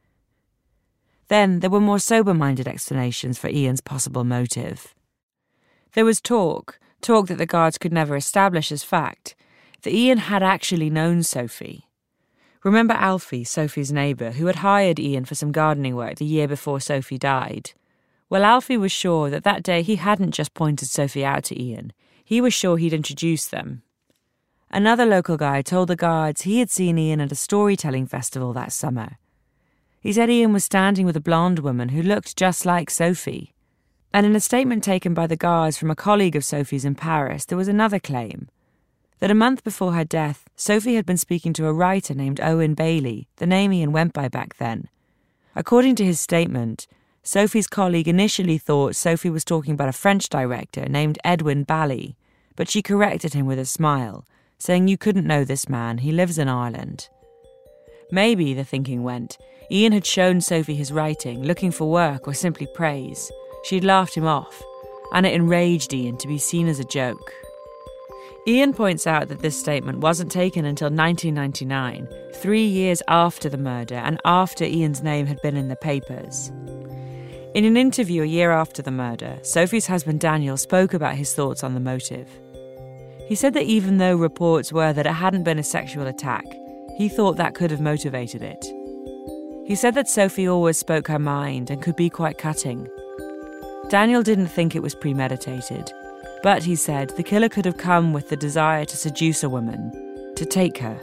Then 1.33 1.61
there 1.61 1.71
were 1.71 1.81
more 1.81 1.99
sober 1.99 2.35
minded 2.35 2.69
explanations 2.69 3.39
for 3.39 3.49
Ian's 3.49 3.81
possible 3.81 4.23
motive. 4.23 4.95
There 5.95 6.05
was 6.05 6.21
talk, 6.21 6.79
talk 7.01 7.29
that 7.29 7.39
the 7.39 7.47
guards 7.47 7.79
could 7.79 7.91
never 7.91 8.17
establish 8.17 8.71
as 8.71 8.85
fact, 8.85 9.35
that 9.81 9.95
Ian 9.95 10.19
had 10.19 10.43
actually 10.43 10.91
known 10.91 11.23
Sophie. 11.23 11.89
Remember 12.63 12.93
Alfie, 12.93 13.45
Sophie's 13.45 13.91
neighbour, 13.91 14.33
who 14.33 14.45
had 14.45 14.57
hired 14.57 15.01
Ian 15.01 15.25
for 15.25 15.35
some 15.35 15.53
gardening 15.53 15.97
work 15.97 16.17
the 16.17 16.27
year 16.27 16.47
before 16.47 16.81
Sophie 16.81 17.17
died? 17.17 17.73
Well, 18.29 18.45
Alfie 18.45 18.77
was 18.77 18.93
sure 18.93 19.31
that 19.31 19.45
that 19.45 19.63
day 19.63 19.81
he 19.81 19.97
hadn't 19.97 20.33
just 20.33 20.53
pointed 20.53 20.89
Sophie 20.89 21.25
out 21.25 21.45
to 21.45 21.59
Ian, 21.59 21.95
he 22.23 22.43
was 22.43 22.53
sure 22.53 22.77
he'd 22.77 22.93
introduced 22.93 23.51
them. 23.51 23.81
Another 24.71 25.07
local 25.07 25.39
guy 25.39 25.63
told 25.63 25.89
the 25.89 25.97
guards 25.97 26.43
he 26.43 26.59
had 26.59 26.69
seen 26.69 26.99
Ian 26.99 27.23
at 27.23 27.33
a 27.33 27.37
storytelling 27.37 28.07
festival 28.07 28.53
that 28.53 28.71
summer. 28.71 29.17
He 30.03 30.13
said 30.13 30.31
Ian 30.31 30.53
was 30.53 30.65
standing 30.65 31.07
with 31.07 31.17
a 31.17 31.21
blonde 31.21 31.61
woman 31.61 31.91
who 31.91 32.03
looked 32.03 32.37
just 32.37 32.67
like 32.67 32.91
Sophie. 32.91 33.55
And 34.13 34.27
in 34.27 34.35
a 34.35 34.41
statement 34.41 34.83
taken 34.83 35.15
by 35.15 35.29
the 35.29 35.37
guards 35.37 35.79
from 35.79 35.93
a 35.93 35.97
colleague 35.97 36.35
of 36.35 36.45
Sophie's 36.45 36.85
in 36.85 36.97
Paris, 36.97 37.45
there 37.45 37.57
was 37.57 37.69
another 37.69 38.01
claim 38.01 38.49
that 39.21 39.31
a 39.31 39.35
month 39.35 39.63
before 39.63 39.93
her 39.93 40.05
death, 40.05 40.49
Sophie 40.57 40.97
had 40.97 41.07
been 41.07 41.17
speaking 41.17 41.53
to 41.53 41.69
a 41.69 41.73
writer 41.73 42.13
named 42.13 42.41
Owen 42.41 42.75
Bailey, 42.75 43.29
the 43.37 43.47
name 43.47 43.73
Ian 43.73 43.93
went 43.93 44.13
by 44.13 44.27
back 44.27 44.57
then. 44.57 44.89
According 45.55 45.95
to 45.97 46.05
his 46.05 46.19
statement, 46.19 46.89
Sophie's 47.23 47.69
colleague 47.69 48.09
initially 48.09 48.59
thought 48.59 48.97
Sophie 48.97 49.31
was 49.31 49.45
talking 49.45 49.75
about 49.75 49.89
a 49.89 49.93
French 49.93 50.29
director 50.29 50.89
named 50.89 51.21
Edwin 51.23 51.63
Bally, 51.63 52.17
but 52.57 52.69
she 52.69 52.83
corrected 52.83 53.33
him 53.33 53.47
with 53.47 53.61
a 53.61 53.65
smile, 53.65 54.27
saying 54.59 54.89
you 54.89 54.99
couldn't 54.99 55.29
know 55.29 55.45
this 55.45 55.69
man, 55.69 55.99
he 55.99 56.11
lives 56.11 56.37
in 56.37 56.49
Ireland. 56.49 57.09
Maybe, 58.11 58.53
the 58.55 58.65
thinking 58.65 59.05
went, 59.05 59.39
Ian 59.73 59.93
had 59.93 60.05
shown 60.05 60.43
Sophie 60.43 60.75
his 60.75 60.93
writing, 60.93 61.43
looking 61.43 61.71
for 61.71 61.91
work 61.91 62.29
or 62.29 62.35
simply 62.35 62.67
praise. 62.75 63.33
She'd 63.65 63.85
laughed 63.85 64.15
him 64.15 64.27
off, 64.27 64.63
and 65.15 65.25
it 65.25 65.33
enraged 65.33 65.95
Ian 65.95 66.19
to 66.19 66.29
be 66.29 66.37
seen 66.37 66.69
as 66.69 66.79
a 66.79 66.85
joke. 66.85 67.33
Ian 68.47 68.75
points 68.75 69.07
out 69.07 69.29
that 69.29 69.39
this 69.39 69.59
statement 69.59 70.01
wasn't 70.01 70.31
taken 70.31 70.67
until 70.67 70.91
1999, 70.91 72.07
three 72.35 72.67
years 72.67 73.03
after 73.09 73.49
the 73.49 73.57
murder 73.57 73.95
and 73.95 74.21
after 74.27 74.65
Ian's 74.65 75.03
name 75.03 75.25
had 75.25 75.41
been 75.41 75.57
in 75.57 75.69
the 75.69 75.77
papers. 75.77 76.53
In 77.55 77.65
an 77.65 77.79
interview 77.79 78.23
a 78.23 78.27
year 78.27 78.51
after 78.51 78.83
the 78.83 78.91
murder, 78.91 79.39
Sophie's 79.43 79.87
husband 79.87 80.21
Daniel 80.21 80.59
spoke 80.59 80.93
about 80.93 81.15
his 81.15 81.35
thoughts 81.35 81.65
on 81.65 81.73
the 81.73 81.81
motive. 81.81 82.29
He 83.27 83.35
said 83.35 83.55
that 83.55 83.65
even 83.65 83.97
though 83.97 84.17
reports 84.17 84.71
were 84.71 84.93
that 84.93 85.07
it 85.07 85.13
hadn't 85.13 85.45
been 85.45 85.59
a 85.59 85.63
sexual 85.63 86.09
attack, 86.09 86.45
he 86.99 87.09
thought 87.09 87.39
that 87.39 87.55
could 87.55 87.71
have 87.71 87.81
motivated 87.81 88.43
it. 88.43 88.67
He 89.65 89.75
said 89.77 89.95
that 89.95 90.09
Sophie 90.09 90.49
always 90.49 90.77
spoke 90.77 91.09
her 91.09 91.19
mind 91.19 91.71
and 91.71 91.81
could 91.81 91.97
be 91.97 92.11
quite 92.11 92.37
cutting. 92.37 92.89
Daniel 93.89 94.23
didn't 94.23 94.49
think 94.49 94.75
it 94.75 94.83
was 94.83 94.95
premeditated, 94.95 95.91
but 96.43 96.63
he 96.65 96.75
said 96.75 97.11
the 97.11 97.23
killer 97.23 97.49
could 97.49 97.65
have 97.65 97.77
come 97.77 98.13
with 98.13 98.29
the 98.29 98.37
desire 98.37 98.85
to 98.85 98.97
seduce 98.97 99.43
a 99.43 99.49
woman, 99.49 99.93
to 100.37 100.45
take 100.45 100.79
her. 100.79 100.99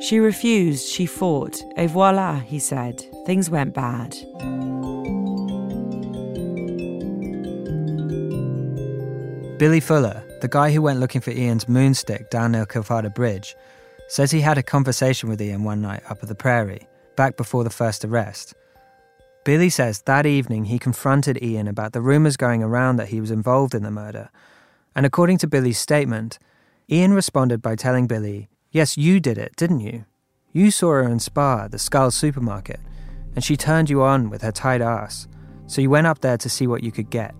She 0.00 0.18
refused, 0.18 0.88
she 0.88 1.06
fought, 1.06 1.62
et 1.76 1.88
voila, 1.88 2.40
he 2.40 2.58
said. 2.58 3.04
Things 3.26 3.50
went 3.50 3.74
bad. 3.74 4.16
Billy 9.58 9.80
Fuller, 9.80 10.24
the 10.40 10.48
guy 10.48 10.72
who 10.72 10.82
went 10.82 10.98
looking 10.98 11.20
for 11.20 11.30
Ian's 11.30 11.66
moonstick 11.66 12.30
down 12.30 12.52
near 12.52 12.66
Kealfadda 12.66 13.14
Bridge, 13.14 13.56
says 14.08 14.30
he 14.30 14.40
had 14.40 14.58
a 14.58 14.62
conversation 14.62 15.28
with 15.28 15.40
Ian 15.40 15.62
one 15.62 15.80
night 15.80 16.02
up 16.08 16.18
at 16.22 16.28
the 16.28 16.34
prairie, 16.34 16.88
back 17.16 17.36
before 17.36 17.64
the 17.64 17.70
first 17.70 18.04
arrest. 18.04 18.54
Billy 19.44 19.70
says 19.70 20.02
that 20.02 20.24
evening 20.24 20.66
he 20.66 20.78
confronted 20.78 21.42
Ian 21.42 21.66
about 21.66 21.92
the 21.92 22.00
rumours 22.00 22.36
going 22.36 22.62
around 22.62 22.96
that 22.96 23.08
he 23.08 23.20
was 23.20 23.30
involved 23.30 23.74
in 23.74 23.82
the 23.82 23.90
murder. 23.90 24.30
And 24.94 25.04
according 25.04 25.38
to 25.38 25.48
Billy's 25.48 25.78
statement, 25.78 26.38
Ian 26.90 27.12
responded 27.12 27.60
by 27.60 27.74
telling 27.74 28.06
Billy, 28.06 28.48
Yes, 28.70 28.96
you 28.96 29.20
did 29.20 29.38
it, 29.38 29.56
didn't 29.56 29.80
you? 29.80 30.04
You 30.52 30.70
saw 30.70 30.90
her 30.90 31.02
in 31.02 31.18
Spa, 31.18 31.68
the 31.68 31.78
Schull 31.78 32.12
supermarket, 32.12 32.80
and 33.34 33.42
she 33.42 33.56
turned 33.56 33.90
you 33.90 34.02
on 34.02 34.30
with 34.30 34.42
her 34.42 34.52
tight 34.52 34.80
ass. 34.80 35.26
So 35.66 35.80
you 35.80 35.90
went 35.90 36.06
up 36.06 36.20
there 36.20 36.38
to 36.38 36.48
see 36.48 36.66
what 36.66 36.82
you 36.82 36.92
could 36.92 37.10
get. 37.10 37.34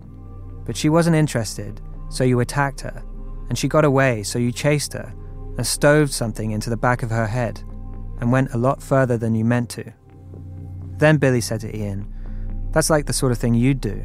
But 0.65 0.75
she 0.75 0.89
wasn't 0.89 1.15
interested, 1.15 1.79
so 2.09 2.23
you 2.23 2.39
attacked 2.39 2.81
her, 2.81 3.03
and 3.49 3.57
she 3.57 3.67
got 3.67 3.85
away, 3.85 4.23
so 4.23 4.39
you 4.39 4.51
chased 4.51 4.93
her, 4.93 5.13
and 5.57 5.65
stoved 5.65 6.11
something 6.11 6.51
into 6.51 6.69
the 6.69 6.77
back 6.77 7.03
of 7.03 7.11
her 7.11 7.27
head, 7.27 7.63
and 8.19 8.31
went 8.31 8.53
a 8.53 8.57
lot 8.57 8.81
further 8.81 9.17
than 9.17 9.35
you 9.35 9.45
meant 9.45 9.69
to. 9.71 9.93
Then 10.97 11.17
Billy 11.17 11.41
said 11.41 11.61
to 11.61 11.75
Ian, 11.75 12.11
That's 12.71 12.89
like 12.89 13.05
the 13.05 13.13
sort 13.13 13.31
of 13.31 13.37
thing 13.37 13.53
you'd 13.53 13.81
do. 13.81 14.03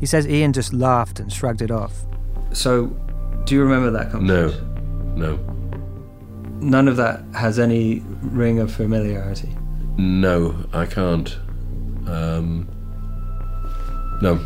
He 0.00 0.06
says 0.06 0.26
Ian 0.26 0.52
just 0.52 0.72
laughed 0.72 1.20
and 1.20 1.32
shrugged 1.32 1.62
it 1.62 1.70
off. 1.70 1.92
So, 2.52 2.86
do 3.44 3.54
you 3.54 3.62
remember 3.62 3.90
that 3.90 4.10
conversation? 4.10 5.14
No. 5.14 5.36
No. 5.36 5.36
None 6.60 6.88
of 6.88 6.96
that 6.96 7.22
has 7.34 7.58
any 7.58 8.02
ring 8.22 8.58
of 8.58 8.72
familiarity. 8.72 9.54
No, 9.96 10.66
I 10.72 10.86
can't. 10.86 11.36
Um, 12.06 12.68
no. 14.20 14.44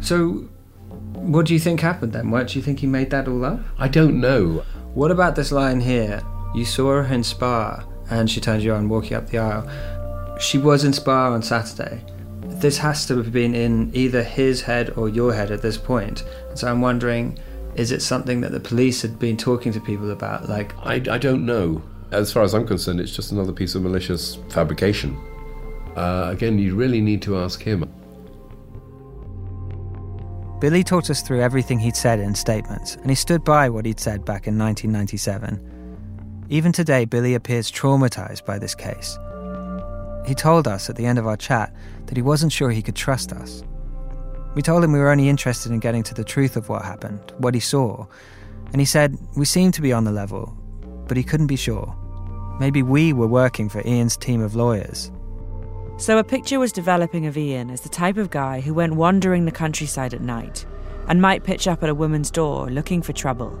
So, 0.00 0.48
what 1.12 1.46
do 1.46 1.54
you 1.54 1.60
think 1.60 1.80
happened 1.80 2.12
then? 2.12 2.30
Why 2.30 2.44
do 2.44 2.58
you 2.58 2.62
think 2.62 2.80
he 2.80 2.86
made 2.86 3.10
that 3.10 3.28
all 3.28 3.44
up? 3.44 3.60
I 3.78 3.88
don't 3.88 4.20
know. 4.20 4.64
What 4.94 5.10
about 5.10 5.36
this 5.36 5.52
line 5.52 5.80
here? 5.80 6.22
You 6.54 6.64
saw 6.64 7.02
her 7.02 7.14
in 7.14 7.24
Spa 7.24 7.84
and 8.10 8.30
she 8.30 8.40
turned 8.40 8.62
you 8.62 8.74
on 8.74 8.88
walking 8.88 9.16
up 9.16 9.28
the 9.28 9.38
aisle. 9.38 10.38
She 10.38 10.58
was 10.58 10.84
in 10.84 10.92
Spa 10.92 11.32
on 11.32 11.42
Saturday. 11.42 12.04
This 12.42 12.78
has 12.78 13.06
to 13.06 13.16
have 13.16 13.32
been 13.32 13.54
in 13.54 13.90
either 13.94 14.22
his 14.22 14.62
head 14.62 14.90
or 14.96 15.08
your 15.08 15.32
head 15.32 15.50
at 15.50 15.62
this 15.62 15.78
point. 15.78 16.24
So 16.54 16.68
I'm 16.68 16.80
wondering 16.80 17.38
is 17.74 17.90
it 17.90 18.02
something 18.02 18.42
that 18.42 18.52
the 18.52 18.60
police 18.60 19.00
had 19.00 19.18
been 19.18 19.36
talking 19.36 19.72
to 19.72 19.80
people 19.80 20.10
about? 20.10 20.48
Like, 20.48 20.76
I, 20.84 20.94
I 21.10 21.18
don't 21.18 21.46
know. 21.46 21.82
As 22.10 22.30
far 22.30 22.42
as 22.42 22.54
I'm 22.54 22.66
concerned, 22.66 23.00
it's 23.00 23.16
just 23.16 23.32
another 23.32 23.52
piece 23.52 23.74
of 23.74 23.82
malicious 23.82 24.36
fabrication. 24.50 25.16
Uh, 25.96 26.28
again, 26.30 26.58
you 26.58 26.74
really 26.74 27.00
need 27.00 27.22
to 27.22 27.38
ask 27.38 27.62
him. 27.62 27.90
Billy 30.60 30.84
talked 30.84 31.08
us 31.08 31.22
through 31.22 31.40
everything 31.40 31.78
he'd 31.78 31.96
said 31.96 32.20
in 32.20 32.34
statements, 32.34 32.96
and 32.96 33.10
he 33.10 33.14
stood 33.14 33.42
by 33.42 33.68
what 33.68 33.86
he'd 33.86 33.98
said 33.98 34.24
back 34.24 34.46
in 34.46 34.58
1997. 34.58 35.71
Even 36.52 36.70
today, 36.70 37.06
Billy 37.06 37.34
appears 37.34 37.72
traumatized 37.72 38.44
by 38.44 38.58
this 38.58 38.74
case. 38.74 39.18
He 40.26 40.34
told 40.34 40.68
us 40.68 40.90
at 40.90 40.96
the 40.96 41.06
end 41.06 41.18
of 41.18 41.26
our 41.26 41.38
chat 41.38 41.74
that 42.04 42.16
he 42.18 42.22
wasn't 42.22 42.52
sure 42.52 42.68
he 42.68 42.82
could 42.82 42.94
trust 42.94 43.32
us. 43.32 43.64
We 44.54 44.60
told 44.60 44.84
him 44.84 44.92
we 44.92 44.98
were 44.98 45.08
only 45.08 45.30
interested 45.30 45.72
in 45.72 45.78
getting 45.78 46.02
to 46.02 46.12
the 46.12 46.22
truth 46.22 46.58
of 46.58 46.68
what 46.68 46.84
happened, 46.84 47.32
what 47.38 47.54
he 47.54 47.60
saw, 47.60 48.04
and 48.70 48.82
he 48.82 48.84
said 48.84 49.16
we 49.34 49.46
seemed 49.46 49.72
to 49.74 49.80
be 49.80 49.94
on 49.94 50.04
the 50.04 50.12
level, 50.12 50.54
but 51.08 51.16
he 51.16 51.22
couldn't 51.22 51.46
be 51.46 51.56
sure. 51.56 51.96
Maybe 52.60 52.82
we 52.82 53.14
were 53.14 53.26
working 53.26 53.70
for 53.70 53.80
Ian's 53.86 54.18
team 54.18 54.42
of 54.42 54.54
lawyers. 54.54 55.10
So 55.96 56.18
a 56.18 56.24
picture 56.24 56.60
was 56.60 56.70
developing 56.70 57.24
of 57.24 57.38
Ian 57.38 57.70
as 57.70 57.80
the 57.80 57.88
type 57.88 58.18
of 58.18 58.28
guy 58.28 58.60
who 58.60 58.74
went 58.74 58.96
wandering 58.96 59.46
the 59.46 59.52
countryside 59.52 60.12
at 60.12 60.20
night 60.20 60.66
and 61.08 61.22
might 61.22 61.44
pitch 61.44 61.66
up 61.66 61.82
at 61.82 61.88
a 61.88 61.94
woman's 61.94 62.30
door 62.30 62.68
looking 62.68 63.00
for 63.00 63.14
trouble. 63.14 63.58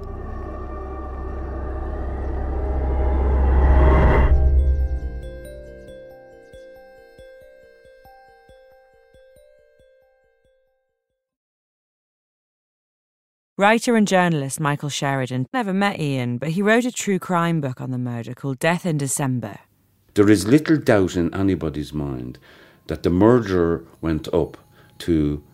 Writer 13.62 13.94
and 13.94 14.08
journalist 14.08 14.58
Michael 14.58 14.88
Sheridan 14.88 15.46
never 15.52 15.72
met 15.72 16.00
Ian, 16.00 16.36
but 16.36 16.48
he 16.48 16.62
wrote 16.62 16.84
a 16.84 16.90
true 16.90 17.20
crime 17.20 17.60
book 17.60 17.80
on 17.80 17.92
the 17.92 17.96
murder 17.96 18.34
called 18.34 18.58
Death 18.58 18.84
in 18.84 18.98
December. 18.98 19.60
There 20.14 20.28
is 20.28 20.48
little 20.48 20.78
doubt 20.78 21.14
in 21.14 21.32
anybody's 21.32 21.92
mind 21.92 22.40
that 22.88 23.04
the 23.04 23.10
murderer 23.10 23.84
went 24.00 24.26
up 24.34 24.56
to 25.06 25.44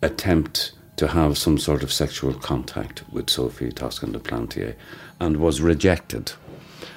attempt 0.00 0.72
to 0.96 1.08
have 1.08 1.36
some 1.36 1.58
sort 1.58 1.82
of 1.82 1.92
sexual 1.92 2.32
contact 2.32 3.04
with 3.12 3.28
Sophie 3.28 3.70
Toscan 3.70 4.12
de 4.12 4.18
Plantier 4.18 4.74
and 5.20 5.36
was 5.36 5.60
rejected. 5.60 6.32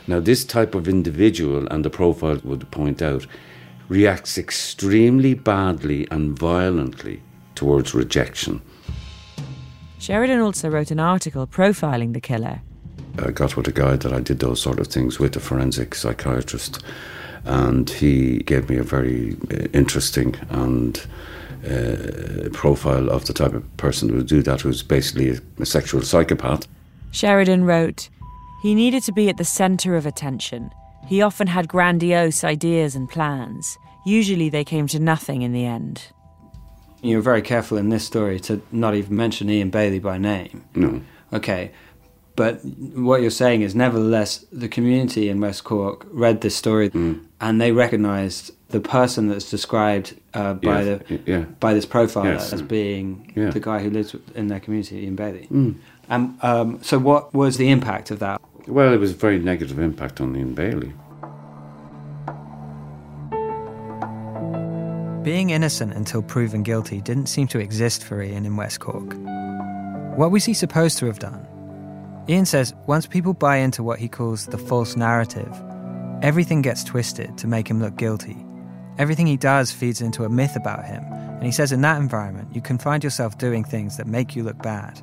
Now, 0.07 0.21
this 0.21 0.45
type 0.45 0.73
of 0.73 0.87
individual, 0.87 1.67
and 1.67 1.83
the 1.83 1.89
profile 1.89 2.39
would 2.45 2.71
point 2.71 3.01
out, 3.01 3.27
reacts 3.89 4.37
extremely 4.37 5.33
badly 5.33 6.07
and 6.09 6.39
violently 6.39 7.21
towards 7.55 7.93
rejection. 7.93 8.61
Sheridan 10.03 10.41
also 10.41 10.67
wrote 10.67 10.91
an 10.91 10.99
article 10.99 11.47
profiling 11.47 12.11
the 12.11 12.19
killer. 12.19 12.61
I 13.19 13.31
got 13.31 13.55
with 13.55 13.69
a 13.69 13.71
guy 13.71 13.95
that 13.95 14.11
I 14.11 14.19
did 14.19 14.39
those 14.39 14.59
sort 14.59 14.79
of 14.79 14.87
things 14.87 15.17
with, 15.17 15.33
a 15.37 15.39
forensic 15.39 15.95
psychiatrist, 15.95 16.83
and 17.45 17.89
he 17.89 18.39
gave 18.39 18.69
me 18.69 18.75
a 18.75 18.83
very 18.83 19.37
uh, 19.49 19.67
interesting 19.71 20.35
and 20.49 20.97
uh, 21.65 22.49
profile 22.51 23.09
of 23.09 23.23
the 23.27 23.33
type 23.33 23.53
of 23.53 23.77
person 23.77 24.09
who 24.09 24.15
would 24.15 24.27
do 24.27 24.41
that, 24.41 24.59
who's 24.59 24.83
basically 24.83 25.29
a, 25.29 25.39
a 25.59 25.65
sexual 25.65 26.01
psychopath. 26.01 26.67
Sheridan 27.11 27.63
wrote, 27.63 28.09
He 28.61 28.75
needed 28.75 29.03
to 29.03 29.13
be 29.13 29.29
at 29.29 29.37
the 29.37 29.45
centre 29.45 29.95
of 29.95 30.05
attention. 30.05 30.69
He 31.07 31.21
often 31.21 31.47
had 31.47 31.69
grandiose 31.69 32.43
ideas 32.43 32.93
and 32.97 33.09
plans. 33.09 33.77
Usually 34.05 34.49
they 34.49 34.65
came 34.65 34.87
to 34.87 34.99
nothing 34.99 35.43
in 35.43 35.53
the 35.53 35.65
end. 35.65 36.07
You 37.03 37.17
were 37.17 37.21
very 37.21 37.41
careful 37.41 37.77
in 37.77 37.89
this 37.89 38.05
story 38.05 38.39
to 38.41 38.61
not 38.71 38.95
even 38.95 39.15
mention 39.15 39.49
Ian 39.49 39.69
Bailey 39.69 39.99
by 39.99 40.17
name. 40.17 40.63
No. 40.73 41.01
Okay. 41.33 41.71
But 42.35 42.61
what 42.95 43.21
you're 43.21 43.29
saying 43.29 43.61
is, 43.61 43.75
nevertheless, 43.75 44.43
the 44.51 44.67
community 44.67 45.29
in 45.29 45.39
West 45.39 45.63
Cork 45.65 46.07
read 46.11 46.41
this 46.41 46.55
story 46.55 46.89
Mm. 46.89 47.19
and 47.39 47.61
they 47.61 47.71
recognised 47.71 48.51
the 48.69 48.79
person 48.79 49.27
that's 49.27 49.51
described 49.51 50.15
uh, 50.33 50.53
by 50.55 50.81
Yes, 50.81 50.99
the 51.07 51.19
yeah. 51.27 51.45
by 51.59 51.75
this 51.75 51.85
profiler 51.85 52.33
Yes. 52.33 52.53
as 52.53 52.61
being 52.63 53.31
Yeah. 53.35 53.51
the 53.51 53.59
guy 53.59 53.83
who 53.83 53.91
lives 53.91 54.15
in 54.33 54.47
their 54.47 54.59
community, 54.59 54.95
Ian 55.03 55.15
Bailey. 55.15 55.47
Mm. 55.51 55.75
Um, 56.09 56.37
um, 56.41 56.79
so, 56.81 56.97
what 56.97 57.33
was 57.35 57.57
the 57.57 57.69
impact 57.69 58.09
of 58.09 58.17
that? 58.19 58.41
Well, 58.67 58.91
it 58.93 58.99
was 58.99 59.11
a 59.11 59.15
very 59.15 59.37
negative 59.37 59.77
impact 59.77 60.19
on 60.21 60.35
Ian 60.35 60.53
Bailey. 60.55 60.93
Being 65.23 65.51
innocent 65.51 65.93
until 65.93 66.21
proven 66.21 66.63
guilty 66.63 66.99
didn't 66.99 67.27
seem 67.27 67.47
to 67.47 67.59
exist 67.59 68.03
for 68.03 68.21
Ian 68.21 68.45
in 68.45 68.57
West 68.57 68.81
Cork. 68.81 69.15
What 70.17 70.31
was 70.31 70.43
he 70.43 70.53
supposed 70.53 70.97
to 70.97 71.05
have 71.05 71.19
done? 71.19 71.47
Ian 72.27 72.45
says 72.45 72.73
once 72.87 73.07
people 73.07 73.33
buy 73.33 73.55
into 73.55 73.83
what 73.83 73.99
he 73.99 74.09
calls 74.09 74.47
the 74.47 74.57
false 74.57 74.97
narrative, 74.97 75.49
everything 76.21 76.61
gets 76.61 76.83
twisted 76.83 77.37
to 77.37 77.47
make 77.47 77.69
him 77.69 77.79
look 77.79 77.95
guilty. 77.95 78.35
Everything 78.97 79.25
he 79.25 79.37
does 79.37 79.71
feeds 79.71 80.01
into 80.01 80.25
a 80.25 80.29
myth 80.29 80.57
about 80.57 80.83
him, 80.83 81.05
and 81.05 81.45
he 81.45 81.53
says 81.53 81.71
in 81.71 81.79
that 81.81 82.01
environment, 82.01 82.53
you 82.53 82.61
can 82.61 82.77
find 82.77 83.01
yourself 83.01 83.37
doing 83.37 83.63
things 83.63 83.95
that 83.95 84.07
make 84.07 84.35
you 84.35 84.43
look 84.43 84.61
bad. 84.61 85.01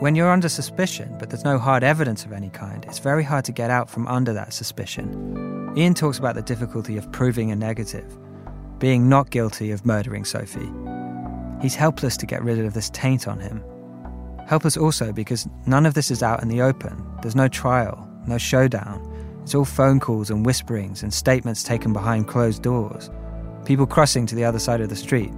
When 0.00 0.16
you're 0.16 0.32
under 0.32 0.48
suspicion, 0.48 1.14
but 1.20 1.30
there's 1.30 1.44
no 1.44 1.58
hard 1.58 1.84
evidence 1.84 2.24
of 2.24 2.32
any 2.32 2.50
kind, 2.50 2.84
it's 2.84 2.98
very 2.98 3.22
hard 3.22 3.44
to 3.44 3.52
get 3.52 3.70
out 3.70 3.88
from 3.88 4.08
under 4.08 4.32
that 4.32 4.52
suspicion. 4.52 5.72
Ian 5.76 5.94
talks 5.94 6.18
about 6.18 6.34
the 6.34 6.42
difficulty 6.42 6.96
of 6.96 7.10
proving 7.12 7.52
a 7.52 7.56
negative, 7.56 8.18
being 8.78 9.08
not 9.08 9.30
guilty 9.30 9.70
of 9.70 9.84
murdering 9.84 10.24
Sophie. 10.24 10.70
He's 11.60 11.74
helpless 11.74 12.16
to 12.18 12.26
get 12.26 12.42
rid 12.42 12.58
of 12.64 12.74
this 12.74 12.90
taint 12.90 13.26
on 13.26 13.40
him. 13.40 13.62
Helpless 14.46 14.76
also 14.76 15.12
because 15.12 15.48
none 15.66 15.86
of 15.86 15.94
this 15.94 16.10
is 16.10 16.22
out 16.22 16.42
in 16.42 16.48
the 16.48 16.62
open. 16.62 17.04
There's 17.20 17.36
no 17.36 17.48
trial, 17.48 18.08
no 18.26 18.38
showdown. 18.38 19.04
It's 19.42 19.54
all 19.54 19.64
phone 19.64 19.98
calls 19.98 20.30
and 20.30 20.46
whisperings 20.46 21.02
and 21.02 21.12
statements 21.12 21.62
taken 21.62 21.92
behind 21.92 22.28
closed 22.28 22.62
doors. 22.62 23.10
People 23.64 23.86
crossing 23.86 24.26
to 24.26 24.34
the 24.34 24.44
other 24.44 24.58
side 24.58 24.80
of 24.80 24.88
the 24.88 24.96
street. 24.96 25.32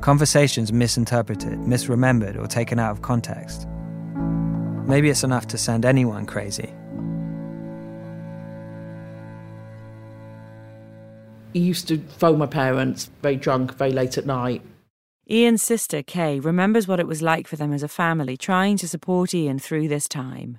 Conversations 0.00 0.72
misinterpreted, 0.72 1.58
misremembered, 1.58 2.36
or 2.36 2.46
taken 2.46 2.78
out 2.78 2.92
of 2.92 3.02
context. 3.02 3.66
Maybe 4.86 5.10
it's 5.10 5.24
enough 5.24 5.46
to 5.48 5.58
send 5.58 5.84
anyone 5.84 6.24
crazy. 6.24 6.72
He 11.52 11.60
used 11.60 11.88
to 11.88 11.98
phone 11.98 12.38
my 12.38 12.46
parents 12.46 13.10
very 13.22 13.36
drunk, 13.36 13.74
very 13.74 13.92
late 13.92 14.18
at 14.18 14.26
night. 14.26 14.62
Ian's 15.30 15.62
sister, 15.62 16.02
Kay, 16.02 16.40
remembers 16.40 16.88
what 16.88 17.00
it 17.00 17.06
was 17.06 17.20
like 17.20 17.46
for 17.46 17.56
them 17.56 17.72
as 17.72 17.82
a 17.82 17.88
family, 17.88 18.36
trying 18.36 18.76
to 18.78 18.88
support 18.88 19.34
Ian 19.34 19.58
through 19.58 19.88
this 19.88 20.08
time. 20.08 20.58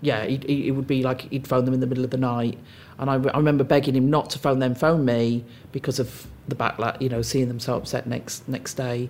Yeah, 0.00 0.24
he, 0.24 0.40
he, 0.46 0.68
it 0.68 0.70
would 0.72 0.86
be 0.86 1.02
like 1.02 1.22
he'd 1.22 1.46
phone 1.46 1.64
them 1.64 1.74
in 1.74 1.80
the 1.80 1.86
middle 1.86 2.04
of 2.04 2.10
the 2.10 2.18
night. 2.18 2.58
And 2.98 3.10
I, 3.10 3.14
I 3.14 3.36
remember 3.36 3.64
begging 3.64 3.96
him 3.96 4.08
not 4.10 4.30
to 4.30 4.38
phone 4.38 4.58
them, 4.58 4.74
phone 4.74 5.04
me, 5.04 5.44
because 5.72 5.98
of 5.98 6.26
the 6.48 6.54
backlash, 6.54 7.00
you 7.00 7.08
know, 7.08 7.22
seeing 7.22 7.48
them 7.48 7.60
so 7.60 7.76
upset 7.76 8.06
next 8.06 8.48
next 8.48 8.74
day. 8.74 9.08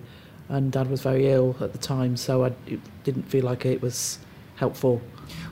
And 0.49 0.71
Dad 0.71 0.89
was 0.89 1.01
very 1.01 1.29
ill 1.29 1.57
at 1.59 1.73
the 1.73 1.77
time, 1.77 2.15
so 2.15 2.45
I 2.45 2.53
didn't 3.03 3.23
feel 3.23 3.43
like 3.43 3.65
it 3.65 3.81
was 3.81 4.19
helpful. 4.55 5.01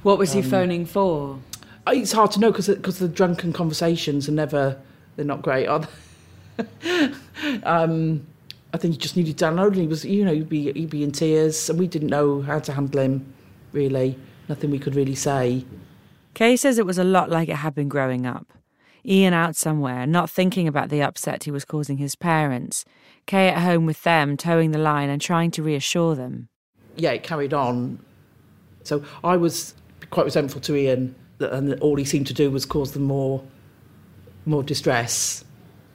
What 0.04 0.18
was 0.18 0.34
Um, 0.34 0.42
he 0.42 0.50
phoning 0.50 0.86
for? 0.86 1.40
It's 1.88 2.14
hard 2.14 2.32
to 2.32 2.40
know 2.40 2.52
because 2.52 2.68
because 2.68 3.00
the 3.00 3.10
drunken 3.10 3.54
conversations 3.54 4.28
are 4.30 4.34
never 4.34 4.78
they're 5.16 5.26
not 5.26 5.42
great, 5.42 5.68
are 5.68 5.80
they? 5.80 5.88
um, 7.64 8.26
I 8.74 8.78
think 8.78 8.94
he 8.94 8.98
just 8.98 9.16
needed 9.16 9.38
downloading. 9.38 9.82
He 9.82 9.88
was, 9.88 10.06
you 10.06 10.26
know, 10.26 10.34
he'd 10.34 10.50
be 10.50 10.72
he'd 10.74 10.90
be 10.90 11.04
in 11.04 11.12
tears, 11.12 11.70
and 11.70 11.80
we 11.80 11.88
didn't 11.88 12.10
know 12.10 12.42
how 12.42 12.60
to 12.60 12.74
handle 12.74 13.02
him. 13.02 13.34
Really, 13.72 14.18
nothing 14.50 14.72
we 14.72 14.80
could 14.80 14.96
really 14.96 15.16
say. 15.16 15.66
Kay 16.34 16.58
says 16.58 16.78
it 16.78 16.86
was 16.86 16.98
a 16.98 17.04
lot 17.04 17.30
like 17.30 17.50
it 17.50 17.56
had 17.56 17.74
been 17.74 17.88
growing 17.88 18.26
up. 18.26 18.52
Ian 19.06 19.34
out 19.34 19.56
somewhere, 19.56 20.06
not 20.06 20.30
thinking 20.30 20.68
about 20.68 20.90
the 20.90 21.02
upset 21.02 21.44
he 21.44 21.52
was 21.52 21.64
causing 21.64 21.98
his 21.98 22.16
parents. 22.16 22.84
Kay 23.26 23.50
at 23.50 23.62
home 23.62 23.86
with 23.86 24.04
them, 24.04 24.36
towing 24.36 24.72
the 24.72 24.80
line 24.80 25.10
and 25.10 25.22
trying 25.22 25.52
to 25.52 25.64
reassure 25.64 26.16
them. 26.16 26.50
Yeah, 26.96 27.12
it 27.12 27.24
carried 27.24 27.54
on. 27.54 28.00
So 28.84 29.04
I 29.24 29.38
was 29.38 29.76
quite 30.10 30.26
resentful 30.26 30.62
to 30.62 30.76
Ian, 30.76 31.16
and 31.40 31.80
all 31.80 31.96
he 31.96 32.06
seemed 32.06 32.28
to 32.28 32.34
do 32.34 32.52
was 32.52 32.66
cause 32.66 32.92
them 32.92 33.04
more, 33.04 33.44
more 34.46 34.64
distress. 34.64 35.44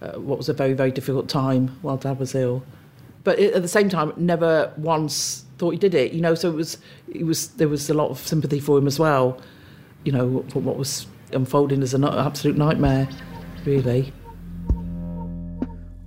Uh, 0.02 0.12
what 0.12 0.38
was 0.38 0.48
a 0.48 0.54
very 0.54 0.72
very 0.72 0.90
difficult 0.90 1.28
time 1.28 1.68
while 1.82 1.96
Dad 1.96 2.18
was 2.18 2.34
ill, 2.34 2.62
but 3.22 3.38
it, 3.38 3.54
at 3.54 3.62
the 3.62 3.68
same 3.68 3.88
time, 3.88 4.12
never 4.16 4.72
once 4.76 5.44
thought 5.58 5.70
he 5.70 5.78
did 5.78 5.94
it. 5.94 6.12
You 6.12 6.20
know, 6.20 6.34
so 6.34 6.48
it 6.50 6.54
was 6.54 6.78
it 7.08 7.24
was 7.24 7.48
there 7.48 7.68
was 7.68 7.90
a 7.90 7.94
lot 7.94 8.10
of 8.10 8.18
sympathy 8.18 8.60
for 8.60 8.78
him 8.78 8.86
as 8.86 8.98
well. 8.98 9.40
You 10.04 10.12
know, 10.12 10.44
for 10.48 10.60
what 10.60 10.76
was 10.76 11.06
unfolding 11.32 11.82
as 11.82 11.94
an 11.94 12.04
absolute 12.04 12.56
nightmare, 12.56 13.08
really. 13.64 14.12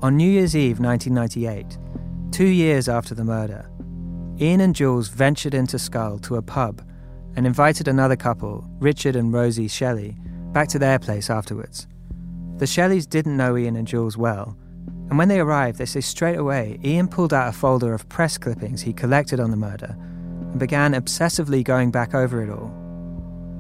On 0.02 0.18
New 0.18 0.30
Year's 0.30 0.56
Eve 0.56 0.80
1998, 0.80 1.78
two 2.32 2.48
years 2.48 2.90
after 2.90 3.16
the 3.16 3.24
murder, 3.24 3.70
Ian 4.42 4.60
and 4.60 4.76
Jules 4.76 5.08
ventured 5.08 5.54
into 5.54 5.78
Schull 5.78 6.20
to 6.24 6.36
a 6.36 6.42
pub 6.42 6.82
and 7.36 7.48
invited 7.48 7.88
another 7.88 8.16
couple, 8.16 8.68
Richard 8.80 9.16
and 9.16 9.32
Rosie 9.32 9.68
Shelley, 9.68 10.18
back 10.52 10.68
to 10.70 10.80
their 10.80 11.00
place 11.00 11.30
afterwards. 11.30 11.88
The 12.58 12.68
Shelleys 12.68 13.08
didn't 13.08 13.38
know 13.38 13.58
Ian 13.58 13.76
and 13.76 13.88
Jules 13.88 14.18
well, 14.18 14.56
and 15.10 15.18
when 15.18 15.28
they 15.28 15.40
arrived, 15.40 15.78
they 15.78 15.86
say 15.86 16.02
straight 16.02 16.38
away 16.38 16.80
Ian 16.84 17.08
pulled 17.08 17.34
out 17.34 17.50
a 17.50 17.52
folder 17.52 17.94
of 17.94 18.08
press 18.10 18.38
clippings 18.38 18.82
he 18.82 18.94
collected 18.94 19.40
on 19.40 19.52
the 19.52 19.58
murder 19.58 19.96
and 19.98 20.60
began 20.60 20.94
obsessively 20.94 21.64
going 21.64 21.92
back 21.92 22.14
over 22.14 22.42
it 22.42 22.50
all. 22.50 22.72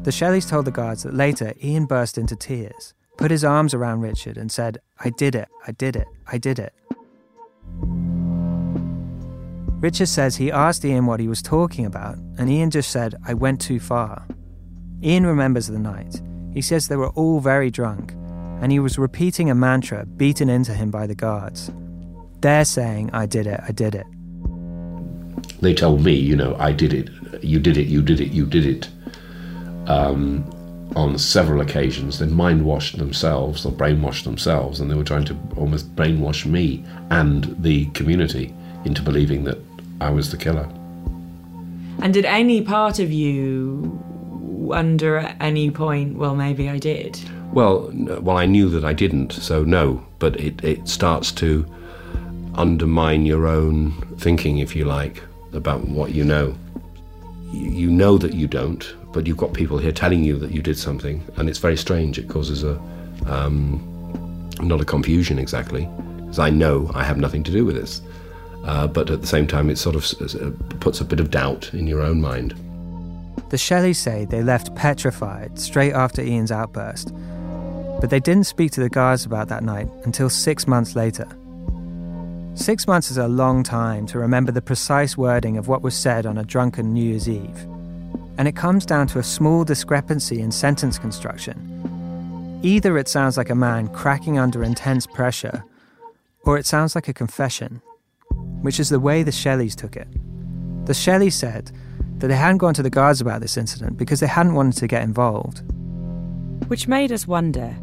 The 0.04 0.12
Shelleys 0.12 0.50
told 0.50 0.66
the 0.66 0.72
guards 0.72 1.04
that 1.04 1.14
later 1.14 1.54
Ian 1.64 1.86
burst 1.86 2.18
into 2.18 2.36
tears, 2.36 2.94
put 3.18 3.32
his 3.32 3.44
arms 3.44 3.74
around 3.74 4.02
Richard, 4.02 4.38
and 4.38 4.52
said, 4.52 4.80
I 5.00 5.10
did 5.12 5.36
it, 5.36 5.48
I 5.66 5.72
did 5.72 5.96
it, 5.96 6.08
I 6.28 6.38
did 6.38 6.60
it. 6.60 6.74
Richard 9.80 10.08
says 10.08 10.38
he 10.38 10.52
asked 10.52 10.86
Ian 10.86 11.06
what 11.06 11.20
he 11.20 11.28
was 11.28 11.42
talking 11.42 11.86
about, 11.86 12.18
and 12.38 12.50
Ian 12.50 12.72
just 12.72 12.90
said, 12.90 13.16
I 13.28 13.34
went 13.34 13.60
too 13.60 13.80
far. 13.80 14.26
Ian 15.04 15.26
remembers 15.26 15.68
the 15.68 15.78
night. 15.78 16.22
He 16.54 16.62
says 16.62 16.88
they 16.88 16.96
were 16.96 17.10
all 17.10 17.40
very 17.42 17.70
drunk, 17.70 18.14
and 18.64 18.72
he 18.72 18.80
was 18.80 18.98
repeating 18.98 19.50
a 19.50 19.56
mantra 19.56 20.06
beaten 20.06 20.50
into 20.50 20.74
him 20.74 20.90
by 20.90 21.06
the 21.06 21.14
guards. 21.14 21.70
They're 22.40 22.64
saying, 22.64 23.10
I 23.12 23.26
did 23.26 23.46
it, 23.46 23.60
I 23.68 23.74
did 23.74 23.94
it. 23.94 24.08
They 25.62 25.74
told 25.74 26.06
me, 26.06 26.14
you 26.14 26.34
know, 26.34 26.56
I 26.58 26.72
did 26.72 26.94
it, 26.94 27.10
you 27.44 27.60
did 27.60 27.76
it, 27.76 27.88
you 27.88 28.02
did 28.02 28.22
it, 28.22 28.32
you 28.32 28.46
did 28.46 28.66
it. 28.66 28.90
Um, 29.90 30.50
on 30.96 31.18
several 31.18 31.60
occasions, 31.60 32.20
they 32.20 32.26
mind 32.26 32.64
washed 32.64 32.98
themselves 32.98 33.66
or 33.66 33.74
brainwashed 33.74 34.24
themselves, 34.24 34.80
and 34.80 34.90
they 34.90 34.96
were 34.96 35.04
trying 35.04 35.26
to 35.26 35.38
almost 35.58 35.94
brainwash 35.98 36.46
me 36.46 36.86
and 37.10 37.54
the 37.62 37.88
community 37.88 38.56
into 38.86 39.02
believing 39.02 39.44
that 39.44 39.58
I 40.00 40.10
was 40.10 40.32
the 40.32 40.38
killer. 40.38 40.70
And 42.02 42.14
did 42.14 42.24
any 42.24 42.62
part 42.62 43.00
of 43.00 43.12
you 43.12 43.82
wonder 44.42 45.18
at 45.18 45.36
any 45.42 45.70
point, 45.70 46.16
well, 46.16 46.34
maybe 46.34 46.70
I 46.70 46.78
did? 46.78 47.20
Well, 47.54 47.92
well, 47.94 48.38
I 48.38 48.48
knew 48.48 48.68
that 48.70 48.84
I 48.84 48.94
didn't, 48.94 49.32
so 49.32 49.64
no. 49.64 50.04
But 50.18 50.40
it, 50.40 50.64
it 50.64 50.88
starts 50.88 51.32
to 51.34 51.66
undermine 52.56 53.26
your 53.28 53.48
own 53.48 53.92
thinking, 54.18 54.58
if 54.58 54.76
you 54.76 54.86
like, 54.86 55.22
about 55.54 55.88
what 55.88 56.14
you 56.14 56.24
know. 56.24 56.56
You, 57.52 57.92
know 57.92 58.18
that 58.18 58.34
you 58.34 58.48
don't, 58.48 58.96
but 59.12 59.28
you've 59.28 59.38
got 59.38 59.54
people 59.54 59.78
here 59.78 59.92
telling 59.92 60.24
you 60.24 60.38
that 60.40 60.50
you 60.50 60.64
did 60.64 60.80
something, 60.80 61.24
and 61.38 61.48
it's 61.48 61.60
very 61.60 61.78
strange. 61.78 62.18
It 62.18 62.28
causes 62.28 62.64
a 62.64 62.82
um, 63.28 64.50
not 64.60 64.82
a 64.82 64.86
confusion 64.86 65.38
exactly, 65.38 65.88
because 66.18 66.40
I 66.40 66.50
know 66.50 66.90
I 66.96 67.04
have 67.04 67.20
nothing 67.20 67.44
to 67.44 67.52
do 67.52 67.66
with 67.66 67.76
this. 67.76 68.02
Uh, 68.64 68.88
but 68.88 69.12
at 69.12 69.22
the 69.22 69.28
same 69.28 69.46
time, 69.46 69.70
it 69.70 69.78
sort 69.78 69.96
of 69.96 70.06
uh, 70.36 70.50
puts 70.80 71.02
a 71.02 71.06
bit 71.06 71.20
of 71.20 71.30
doubt 71.30 71.72
in 71.76 71.86
your 71.86 72.02
own 72.02 72.20
mind. 72.20 72.56
The 73.50 73.58
Shelleys 73.58 73.98
say 73.98 74.26
they 74.26 74.42
left 74.42 74.74
petrified 74.74 75.60
straight 75.60 75.94
after 75.94 76.24
Ian's 76.24 76.52
outburst, 76.52 77.14
but 78.04 78.10
they 78.10 78.20
didn't 78.20 78.44
speak 78.44 78.70
to 78.70 78.82
the 78.82 78.90
guards 78.90 79.26
about 79.26 79.48
that 79.48 79.64
night 79.64 79.88
until 80.04 80.30
six 80.30 80.68
months 80.68 80.94
later. 80.94 81.26
Six 82.54 82.86
months 82.86 83.10
is 83.10 83.16
a 83.16 83.30
long 83.30 83.64
time 83.64 84.06
to 84.08 84.20
remember 84.20 84.52
the 84.52 84.62
precise 84.62 85.16
wording 85.16 85.56
of 85.56 85.70
what 85.70 85.82
was 85.82 85.96
said 85.96 86.26
on 86.26 86.38
a 86.38 86.44
drunken 86.44 86.92
New 86.92 87.02
Year's 87.02 87.30
Eve, 87.30 87.66
and 88.38 88.46
it 88.46 88.58
comes 88.58 88.86
down 88.86 89.08
to 89.08 89.20
a 89.20 89.24
small 89.24 89.64
discrepancy 89.64 90.42
in 90.42 90.52
sentence 90.52 91.00
construction. 91.00 92.60
Either 92.62 92.98
it 92.98 93.08
sounds 93.08 93.38
like 93.38 93.50
a 93.50 93.56
man 93.56 93.88
cracking 93.88 94.38
under 94.38 94.66
intense 94.66 95.08
pressure, 95.08 95.64
or 96.42 96.58
it 96.58 96.66
sounds 96.66 96.96
like 96.96 97.08
a 97.08 97.14
confession, 97.14 97.82
which 98.64 98.82
is 98.82 98.90
the 98.90 99.00
way 99.00 99.24
the 99.24 99.32
Shelleys 99.32 99.78
took 99.78 99.96
it. 99.96 100.10
The 100.88 100.94
Shelleys 100.94 101.36
said 101.36 101.72
that 102.18 102.28
they 102.28 102.36
hadn't 102.36 102.58
gone 102.58 102.74
to 102.74 102.84
the 102.84 102.90
guards 102.90 103.22
about 103.22 103.40
this 103.40 103.56
incident 103.56 103.98
because 103.98 104.20
they 104.20 104.28
hadn't 104.28 104.56
wanted 104.56 104.76
to 104.80 104.88
get 104.88 105.04
involved. 105.04 105.62
Which 106.68 106.90
made 106.90 107.14
us 107.14 107.26
wonder. 107.26 107.74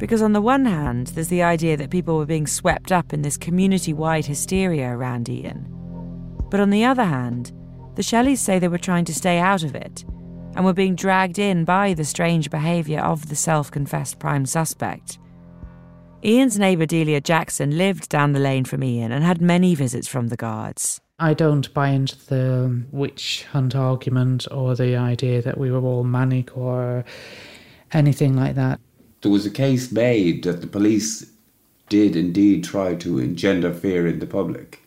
Because 0.00 0.22
on 0.22 0.32
the 0.32 0.40
one 0.40 0.64
hand, 0.64 1.08
there's 1.08 1.28
the 1.28 1.42
idea 1.42 1.76
that 1.76 1.90
people 1.90 2.16
were 2.16 2.24
being 2.24 2.46
swept 2.46 2.90
up 2.90 3.12
in 3.12 3.20
this 3.20 3.36
community 3.36 3.92
wide 3.92 4.24
hysteria 4.24 4.88
around 4.88 5.28
Ian. 5.28 5.66
But 6.50 6.58
on 6.58 6.70
the 6.70 6.86
other 6.86 7.04
hand, 7.04 7.52
the 7.96 8.02
Shelleys 8.02 8.40
say 8.40 8.58
they 8.58 8.66
were 8.66 8.78
trying 8.78 9.04
to 9.04 9.14
stay 9.14 9.38
out 9.38 9.62
of 9.62 9.74
it 9.74 10.06
and 10.56 10.64
were 10.64 10.72
being 10.72 10.94
dragged 10.96 11.38
in 11.38 11.66
by 11.66 11.92
the 11.92 12.06
strange 12.06 12.50
behaviour 12.50 13.00
of 13.00 13.28
the 13.28 13.36
self 13.36 13.70
confessed 13.70 14.18
prime 14.18 14.46
suspect. 14.46 15.18
Ian's 16.24 16.58
neighbour 16.58 16.86
Delia 16.86 17.20
Jackson 17.20 17.76
lived 17.76 18.08
down 18.08 18.32
the 18.32 18.40
lane 18.40 18.64
from 18.64 18.82
Ian 18.82 19.12
and 19.12 19.22
had 19.22 19.42
many 19.42 19.74
visits 19.74 20.08
from 20.08 20.28
the 20.28 20.36
guards. 20.36 21.02
I 21.18 21.34
don't 21.34 21.72
buy 21.74 21.90
into 21.90 22.16
the 22.26 22.84
witch 22.90 23.44
hunt 23.52 23.76
argument 23.76 24.46
or 24.50 24.74
the 24.74 24.96
idea 24.96 25.42
that 25.42 25.58
we 25.58 25.70
were 25.70 25.82
all 25.82 26.04
manic 26.04 26.56
or 26.56 27.04
anything 27.92 28.34
like 28.34 28.54
that. 28.54 28.80
There 29.22 29.30
was 29.30 29.44
a 29.46 29.50
case 29.50 29.92
made 29.92 30.44
that 30.44 30.60
the 30.60 30.66
police 30.66 31.30
did 31.88 32.16
indeed 32.16 32.64
try 32.64 32.94
to 32.96 33.18
engender 33.18 33.72
fear 33.72 34.06
in 34.06 34.18
the 34.20 34.26
public, 34.26 34.80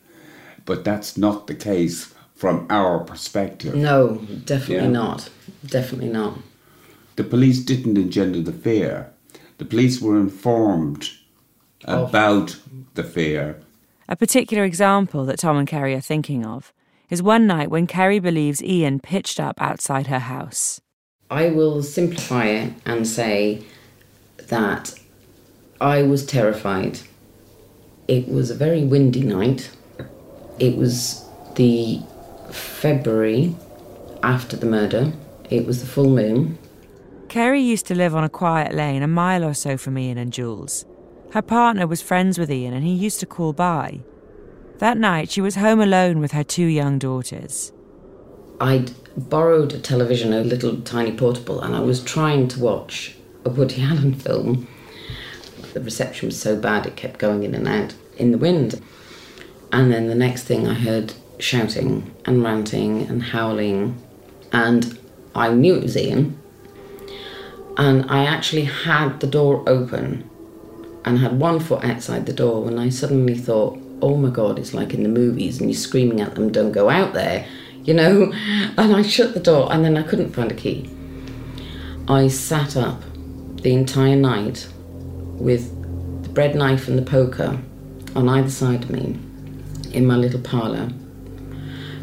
but 0.65 0.83
that's 0.83 1.17
not 1.17 1.47
the 1.47 1.55
case 1.55 2.13
from 2.33 2.65
our 2.69 2.99
perspective. 2.99 3.75
No, 3.75 4.15
definitely 4.45 4.85
Yeah. 4.85 4.87
not. 5.03 5.29
Definitely 5.65 6.09
not. 6.09 6.39
The 7.15 7.23
police 7.23 7.59
didn't 7.59 7.97
engender 7.97 8.41
the 8.41 8.51
fear. 8.53 9.07
The 9.59 9.65
police 9.65 10.01
were 10.01 10.17
informed 10.19 11.09
Of- 11.85 12.09
about 12.09 12.57
the 12.95 13.03
fear. 13.03 13.57
A 14.09 14.15
particular 14.15 14.63
example 14.63 15.25
that 15.25 15.39
Tom 15.39 15.57
and 15.57 15.67
Kerry 15.67 15.93
are 15.93 16.01
thinking 16.01 16.45
of 16.45 16.73
is 17.09 17.21
one 17.21 17.45
night 17.45 17.69
when 17.69 17.85
Kerry 17.87 18.19
believes 18.19 18.63
Ian 18.63 18.99
pitched 18.99 19.39
up 19.39 19.61
outside 19.61 20.07
her 20.07 20.19
house. 20.19 20.81
I 21.29 21.49
will 21.49 21.83
simplify 21.83 22.45
it 22.47 22.73
and 22.85 23.07
say 23.07 23.63
that 24.47 24.93
I 25.81 26.03
was 26.03 26.25
terrified. 26.25 26.99
It 28.07 28.27
was 28.27 28.49
a 28.49 28.55
very 28.55 28.83
windy 28.83 29.23
night. 29.23 29.69
It 30.59 30.77
was 30.77 31.25
the 31.55 32.01
February 32.51 33.55
after 34.21 34.55
the 34.55 34.65
murder. 34.65 35.13
It 35.49 35.65
was 35.65 35.81
the 35.81 35.87
full 35.87 36.09
moon. 36.09 36.57
Kerry 37.29 37.61
used 37.61 37.87
to 37.87 37.95
live 37.95 38.15
on 38.15 38.23
a 38.23 38.29
quiet 38.29 38.73
lane 38.73 39.01
a 39.01 39.07
mile 39.07 39.43
or 39.43 39.53
so 39.53 39.77
from 39.77 39.97
Ian 39.97 40.17
and 40.17 40.31
Jules. 40.31 40.85
Her 41.31 41.41
partner 41.41 41.87
was 41.87 42.01
friends 42.01 42.37
with 42.37 42.51
Ian 42.51 42.73
and 42.73 42.83
he 42.83 42.93
used 42.93 43.19
to 43.21 43.25
call 43.25 43.53
by. 43.53 44.01
That 44.77 44.97
night, 44.97 45.29
she 45.31 45.41
was 45.41 45.55
home 45.55 45.79
alone 45.79 46.19
with 46.19 46.31
her 46.33 46.43
two 46.43 46.65
young 46.65 46.99
daughters. 46.99 47.71
I'd 48.59 48.91
borrowed 49.17 49.73
a 49.73 49.79
television, 49.79 50.33
a 50.33 50.43
little 50.43 50.81
tiny 50.81 51.15
portable, 51.15 51.61
and 51.61 51.75
I 51.75 51.79
was 51.79 52.03
trying 52.03 52.47
to 52.49 52.59
watch 52.59 53.15
a 53.45 53.49
Woody 53.49 53.81
Allen 53.81 54.13
film. 54.13 54.67
The 55.73 55.81
reception 55.81 56.29
was 56.29 56.39
so 56.39 56.55
bad 56.55 56.85
it 56.85 56.95
kept 56.95 57.19
going 57.19 57.43
in 57.43 57.55
and 57.55 57.67
out 57.67 57.95
in 58.17 58.31
the 58.31 58.37
wind. 58.37 58.81
And 59.71 59.91
then 59.91 60.07
the 60.07 60.15
next 60.15 60.43
thing 60.43 60.67
I 60.67 60.75
heard 60.75 61.13
shouting 61.39 62.13
and 62.25 62.43
ranting 62.43 63.07
and 63.07 63.23
howling, 63.23 64.01
and 64.51 64.97
I 65.33 65.51
knew 65.53 65.75
it 65.75 65.83
was 65.83 65.97
Ian. 65.97 66.39
And 67.75 68.09
I 68.09 68.25
actually 68.25 68.65
had 68.65 69.19
the 69.19 69.27
door 69.27 69.63
open 69.67 70.29
and 71.05 71.19
had 71.19 71.39
one 71.39 71.59
foot 71.59 71.83
outside 71.83 72.25
the 72.25 72.33
door 72.33 72.63
when 72.63 72.77
I 72.77 72.89
suddenly 72.89 73.35
thought, 73.35 73.79
oh 74.01 74.15
my 74.15 74.29
god, 74.29 74.59
it's 74.59 74.73
like 74.73 74.93
in 74.93 75.03
the 75.03 75.09
movies 75.09 75.59
and 75.59 75.69
you're 75.69 75.77
screaming 75.77 76.21
at 76.21 76.35
them, 76.35 76.51
don't 76.51 76.71
go 76.71 76.89
out 76.89 77.13
there, 77.13 77.47
you 77.83 77.93
know? 77.93 78.31
And 78.77 78.95
I 78.95 79.01
shut 79.01 79.33
the 79.33 79.39
door 79.39 79.73
and 79.73 79.83
then 79.83 79.97
I 79.97 80.03
couldn't 80.03 80.33
find 80.33 80.51
a 80.51 80.55
key. 80.55 80.89
I 82.07 82.27
sat 82.27 82.77
up 82.77 83.01
the 83.63 83.73
entire 83.73 84.15
night 84.15 84.67
with 85.39 85.69
the 86.23 86.29
bread 86.29 86.55
knife 86.55 86.87
and 86.87 86.97
the 86.97 87.01
poker 87.01 87.59
on 88.15 88.29
either 88.29 88.49
side 88.49 88.83
of 88.83 88.89
me 88.89 89.17
in 89.91 90.05
my 90.05 90.15
little 90.15 90.41
parlour, 90.41 90.89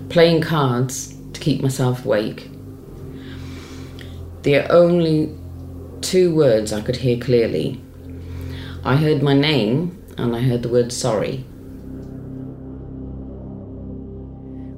playing 0.09 0.41
cards 0.41 1.15
to 1.33 1.41
keep 1.41 1.63
myself 1.63 2.05
awake. 2.05 2.51
The 4.43 4.67
only 4.73 5.35
two 6.01 6.35
words 6.35 6.73
I 6.73 6.81
could 6.81 6.97
hear 6.97 7.19
clearly 7.19 7.81
I 8.83 8.97
heard 8.97 9.23
my 9.23 9.35
name 9.35 10.03
and 10.17 10.35
I 10.35 10.41
heard 10.41 10.63
the 10.63 10.71
word 10.71 10.91
sorry. 10.93 11.45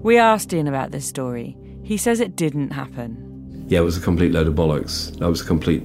We 0.02 0.18
asked 0.18 0.52
Ian 0.52 0.66
about 0.66 0.90
this 0.90 1.06
story. 1.06 1.56
He 1.84 1.96
says 1.96 2.18
it 2.18 2.34
didn't 2.34 2.70
happen. 2.70 3.64
Yeah, 3.68 3.78
it 3.78 3.84
was 3.84 3.96
a 3.96 4.00
complete 4.00 4.32
load 4.32 4.48
of 4.48 4.54
bollocks. 4.54 5.16
That 5.18 5.28
was 5.28 5.40
a 5.40 5.44
complete 5.44 5.84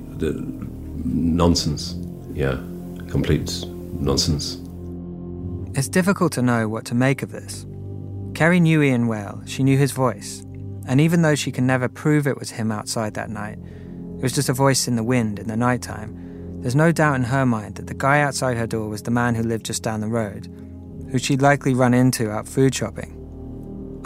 nonsense. 1.08 1.96
Yeah, 2.34 2.58
complete 3.10 3.66
nonsense. 3.68 4.58
It's 5.78 5.90
difficult 5.90 6.34
to 6.34 6.42
know 6.42 6.68
what 6.68 6.86
to 6.86 6.96
make 6.96 7.22
of 7.22 7.32
this. 7.32 7.66
Kerry 8.34 8.60
knew 8.60 8.82
Ian 8.82 9.08
well, 9.08 9.42
she 9.46 9.64
knew 9.64 9.78
his 9.78 9.92
voice, 9.92 10.46
and 10.88 11.02
even 11.02 11.22
though 11.22 11.36
she 11.36 11.52
can 11.52 11.66
never 11.66 11.88
prove 11.90 12.28
it 12.28 12.38
was 12.38 12.52
him 12.52 12.72
outside 12.72 13.14
that 13.16 13.30
night, 13.30 13.58
it 14.18 14.24
was 14.24 14.34
just 14.34 14.50
a 14.50 14.54
voice 14.54 14.88
in 14.88 14.96
the 14.96 15.04
wind 15.04 15.40
in 15.40 15.48
the 15.48 15.58
night 15.58 15.82
time, 15.82 16.62
there's 16.62 16.76
no 16.76 16.92
doubt 16.92 17.16
in 17.16 17.24
her 17.24 17.46
mind 17.46 17.76
that 17.76 17.88
the 17.88 17.94
guy 17.94 18.22
outside 18.22 18.58
her 18.58 18.68
door 18.68 18.90
was 18.90 19.04
the 19.04 19.12
man 19.12 19.36
who 19.36 19.44
lived 19.44 19.66
just 19.66 19.84
down 19.84 20.02
the 20.02 20.08
road, 20.08 20.48
who 21.12 21.20
she'd 21.20 21.42
likely 21.42 21.74
run 21.74 21.94
into 21.94 22.32
out 22.32 22.48
food 22.48 22.74
shopping. 22.74 23.17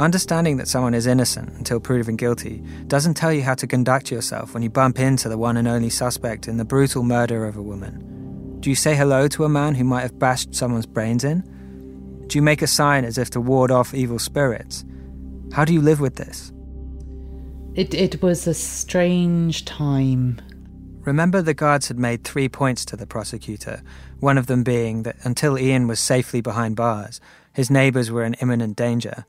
Understanding 0.01 0.57
that 0.57 0.67
someone 0.67 0.95
is 0.95 1.05
innocent 1.05 1.49
until 1.59 1.79
proven 1.79 2.15
guilty 2.15 2.63
doesn't 2.87 3.13
tell 3.13 3.31
you 3.31 3.43
how 3.43 3.53
to 3.53 3.67
conduct 3.67 4.09
yourself 4.09 4.55
when 4.55 4.63
you 4.63 4.69
bump 4.69 4.97
into 4.97 5.29
the 5.29 5.37
one 5.37 5.57
and 5.57 5.67
only 5.67 5.91
suspect 5.91 6.47
in 6.47 6.57
the 6.57 6.65
brutal 6.65 7.03
murder 7.03 7.45
of 7.45 7.55
a 7.55 7.61
woman. 7.61 8.59
Do 8.61 8.71
you 8.71 8.75
say 8.75 8.95
hello 8.95 9.27
to 9.27 9.45
a 9.45 9.49
man 9.49 9.75
who 9.75 9.83
might 9.83 10.01
have 10.01 10.17
bashed 10.17 10.55
someone's 10.55 10.87
brains 10.87 11.23
in? 11.23 11.41
Do 12.25 12.39
you 12.39 12.41
make 12.41 12.63
a 12.63 12.67
sign 12.67 13.05
as 13.05 13.19
if 13.19 13.29
to 13.29 13.39
ward 13.39 13.69
off 13.69 13.93
evil 13.93 14.17
spirits? 14.17 14.83
How 15.53 15.65
do 15.65 15.73
you 15.73 15.81
live 15.81 15.99
with 15.99 16.15
this? 16.15 16.51
It, 17.75 17.93
it 17.93 18.23
was 18.23 18.47
a 18.47 18.55
strange 18.55 19.65
time. 19.65 20.41
Remember, 21.01 21.43
the 21.43 21.53
guards 21.53 21.89
had 21.89 21.99
made 21.99 22.23
three 22.23 22.49
points 22.49 22.85
to 22.85 22.95
the 22.95 23.05
prosecutor, 23.05 23.83
one 24.19 24.39
of 24.39 24.47
them 24.47 24.63
being 24.63 25.03
that 25.03 25.17
until 25.21 25.59
Ian 25.59 25.87
was 25.87 25.99
safely 25.99 26.41
behind 26.41 26.75
bars, 26.75 27.21
his 27.53 27.69
neighbours 27.69 28.09
were 28.09 28.23
in 28.23 28.33
imminent 28.35 28.75
danger. 28.75 29.27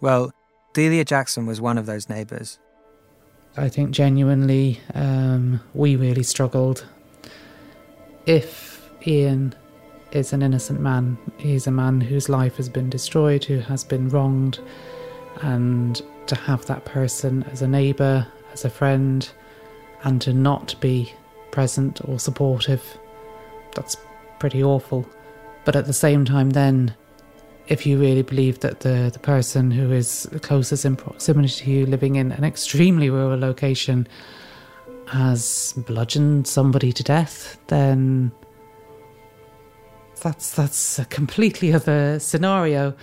Well, 0.00 0.32
Delia 0.72 1.04
Jackson 1.04 1.46
was 1.46 1.60
one 1.60 1.78
of 1.78 1.86
those 1.86 2.08
neighbours. 2.08 2.58
I 3.56 3.68
think 3.68 3.90
genuinely 3.92 4.80
um, 4.94 5.60
we 5.72 5.96
really 5.96 6.22
struggled. 6.22 6.84
If 8.26 8.90
Ian 9.06 9.54
is 10.12 10.32
an 10.32 10.42
innocent 10.42 10.80
man, 10.80 11.16
he's 11.38 11.66
a 11.66 11.70
man 11.70 12.00
whose 12.00 12.28
life 12.28 12.56
has 12.56 12.68
been 12.68 12.90
destroyed, 12.90 13.44
who 13.44 13.58
has 13.60 13.84
been 13.84 14.08
wronged, 14.10 14.58
and 15.42 16.02
to 16.26 16.34
have 16.34 16.66
that 16.66 16.84
person 16.84 17.44
as 17.44 17.62
a 17.62 17.68
neighbour, 17.68 18.26
as 18.52 18.64
a 18.64 18.70
friend, 18.70 19.30
and 20.04 20.20
to 20.22 20.32
not 20.32 20.78
be 20.80 21.12
present 21.50 22.00
or 22.04 22.18
supportive, 22.18 22.98
that's 23.74 23.96
pretty 24.38 24.62
awful. 24.62 25.08
But 25.64 25.76
at 25.76 25.86
the 25.86 25.92
same 25.92 26.24
time, 26.24 26.50
then, 26.50 26.94
if 27.68 27.84
you 27.86 27.98
really 27.98 28.22
believe 28.22 28.60
that 28.60 28.80
the, 28.80 29.10
the 29.12 29.18
person 29.18 29.70
who 29.70 29.90
is 29.92 30.28
closest 30.42 30.84
in 30.84 30.96
proximity 30.96 31.48
to 31.48 31.70
you, 31.70 31.86
living 31.86 32.16
in 32.16 32.32
an 32.32 32.44
extremely 32.44 33.10
rural 33.10 33.38
location, 33.38 34.06
has 35.08 35.74
bludgeoned 35.76 36.46
somebody 36.46 36.92
to 36.92 37.02
death, 37.02 37.58
then 37.68 38.32
that's 40.20 40.52
that's 40.52 40.98
a 40.98 41.04
completely 41.04 41.72
other 41.72 42.18
scenario. 42.18 42.94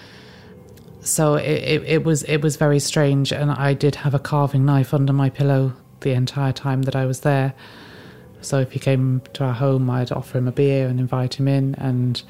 So 1.01 1.35
it, 1.35 1.43
it, 1.45 1.83
it 1.83 2.03
was 2.03 2.23
it 2.23 2.41
was 2.41 2.55
very 2.55 2.79
strange, 2.79 3.31
and 3.31 3.51
I 3.51 3.73
did 3.73 3.95
have 3.95 4.13
a 4.13 4.19
carving 4.19 4.65
knife 4.65 4.93
under 4.93 5.13
my 5.13 5.29
pillow 5.29 5.73
the 6.01 6.11
entire 6.11 6.53
time 6.53 6.83
that 6.83 6.95
I 6.95 7.05
was 7.05 7.21
there. 7.21 7.53
So 8.41 8.59
if 8.59 8.73
he 8.73 8.79
came 8.79 9.21
to 9.33 9.45
our 9.45 9.53
home, 9.53 9.89
I'd 9.89 10.11
offer 10.11 10.37
him 10.37 10.47
a 10.47 10.51
beer 10.51 10.87
and 10.87 10.99
invite 10.99 11.35
him 11.35 11.47
in, 11.47 11.75
and 11.75 12.21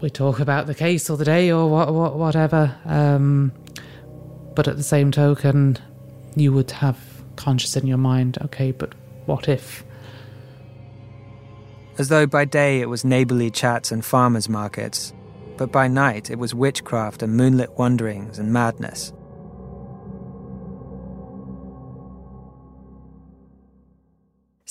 we 0.00 0.10
talk 0.10 0.40
about 0.40 0.66
the 0.66 0.74
case 0.74 1.10
or 1.10 1.16
the 1.16 1.24
day 1.24 1.50
or 1.50 1.68
what, 1.68 1.92
what 1.92 2.16
whatever. 2.16 2.74
Um, 2.84 3.52
but 4.54 4.68
at 4.68 4.76
the 4.76 4.82
same 4.82 5.10
token, 5.10 5.78
you 6.36 6.52
would 6.52 6.70
have 6.70 6.98
conscious 7.36 7.76
in 7.76 7.86
your 7.86 7.98
mind, 7.98 8.38
okay, 8.42 8.72
but 8.72 8.94
what 9.26 9.48
if? 9.48 9.84
As 11.98 12.08
though 12.08 12.26
by 12.26 12.44
day 12.44 12.80
it 12.80 12.88
was 12.88 13.04
neighbourly 13.04 13.50
chats 13.50 13.92
and 13.92 14.04
farmers' 14.04 14.48
markets, 14.48 15.12
but 15.56 15.70
by 15.70 15.88
night 15.88 16.30
it 16.30 16.38
was 16.38 16.54
witchcraft 16.54 17.22
and 17.22 17.36
moonlit 17.36 17.78
wanderings 17.78 18.38
and 18.38 18.52
madness. 18.52 19.12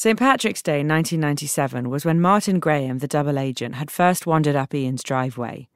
St. 0.01 0.17
Patrick's 0.17 0.61
Day 0.61 0.77
1997 0.77 1.89
was 1.89 2.05
when 2.05 2.21
Martin 2.21 2.61
Graham, 2.61 2.99
the 2.99 3.07
double 3.09 3.37
agent, 3.37 3.75
had 3.75 3.91
first 3.91 4.25
wandered 4.25 4.55
up 4.55 4.73
Ian's 4.73 5.03
driveway. 5.03 5.67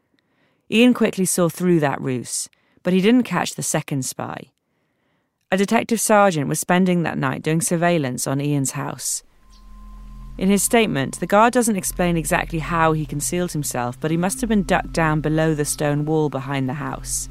Ian 0.72 0.94
quickly 0.94 1.26
saw 1.26 1.50
through 1.50 1.82
that 1.82 2.00
ruse, 2.00 2.48
but 2.84 2.94
he 2.94 3.02
didn't 3.02 3.24
catch 3.24 3.56
the 3.56 3.62
second 3.62 4.06
spy. 4.06 4.52
A 5.52 5.58
detective 5.58 6.00
sergeant 6.00 6.48
was 6.48 6.58
spending 6.58 7.04
that 7.04 7.18
night 7.18 7.42
doing 7.42 7.60
surveillance 7.60 8.26
on 8.26 8.40
Ian's 8.40 8.72
house. 8.72 9.24
In 10.38 10.48
his 10.48 10.64
statement, 10.64 11.20
the 11.20 11.28
guard 11.28 11.52
doesn't 11.52 11.76
explain 11.76 12.16
exactly 12.16 12.60
how 12.60 12.94
he 12.94 13.06
concealed 13.06 13.52
himself, 13.52 14.00
but 14.00 14.10
he 14.10 14.16
must 14.16 14.40
have 14.40 14.48
been 14.48 14.64
ducked 14.64 14.94
down 14.94 15.20
below 15.20 15.54
the 15.54 15.66
stone 15.66 16.06
wall 16.06 16.30
behind 16.30 16.70
the 16.70 16.76
house. 16.76 17.28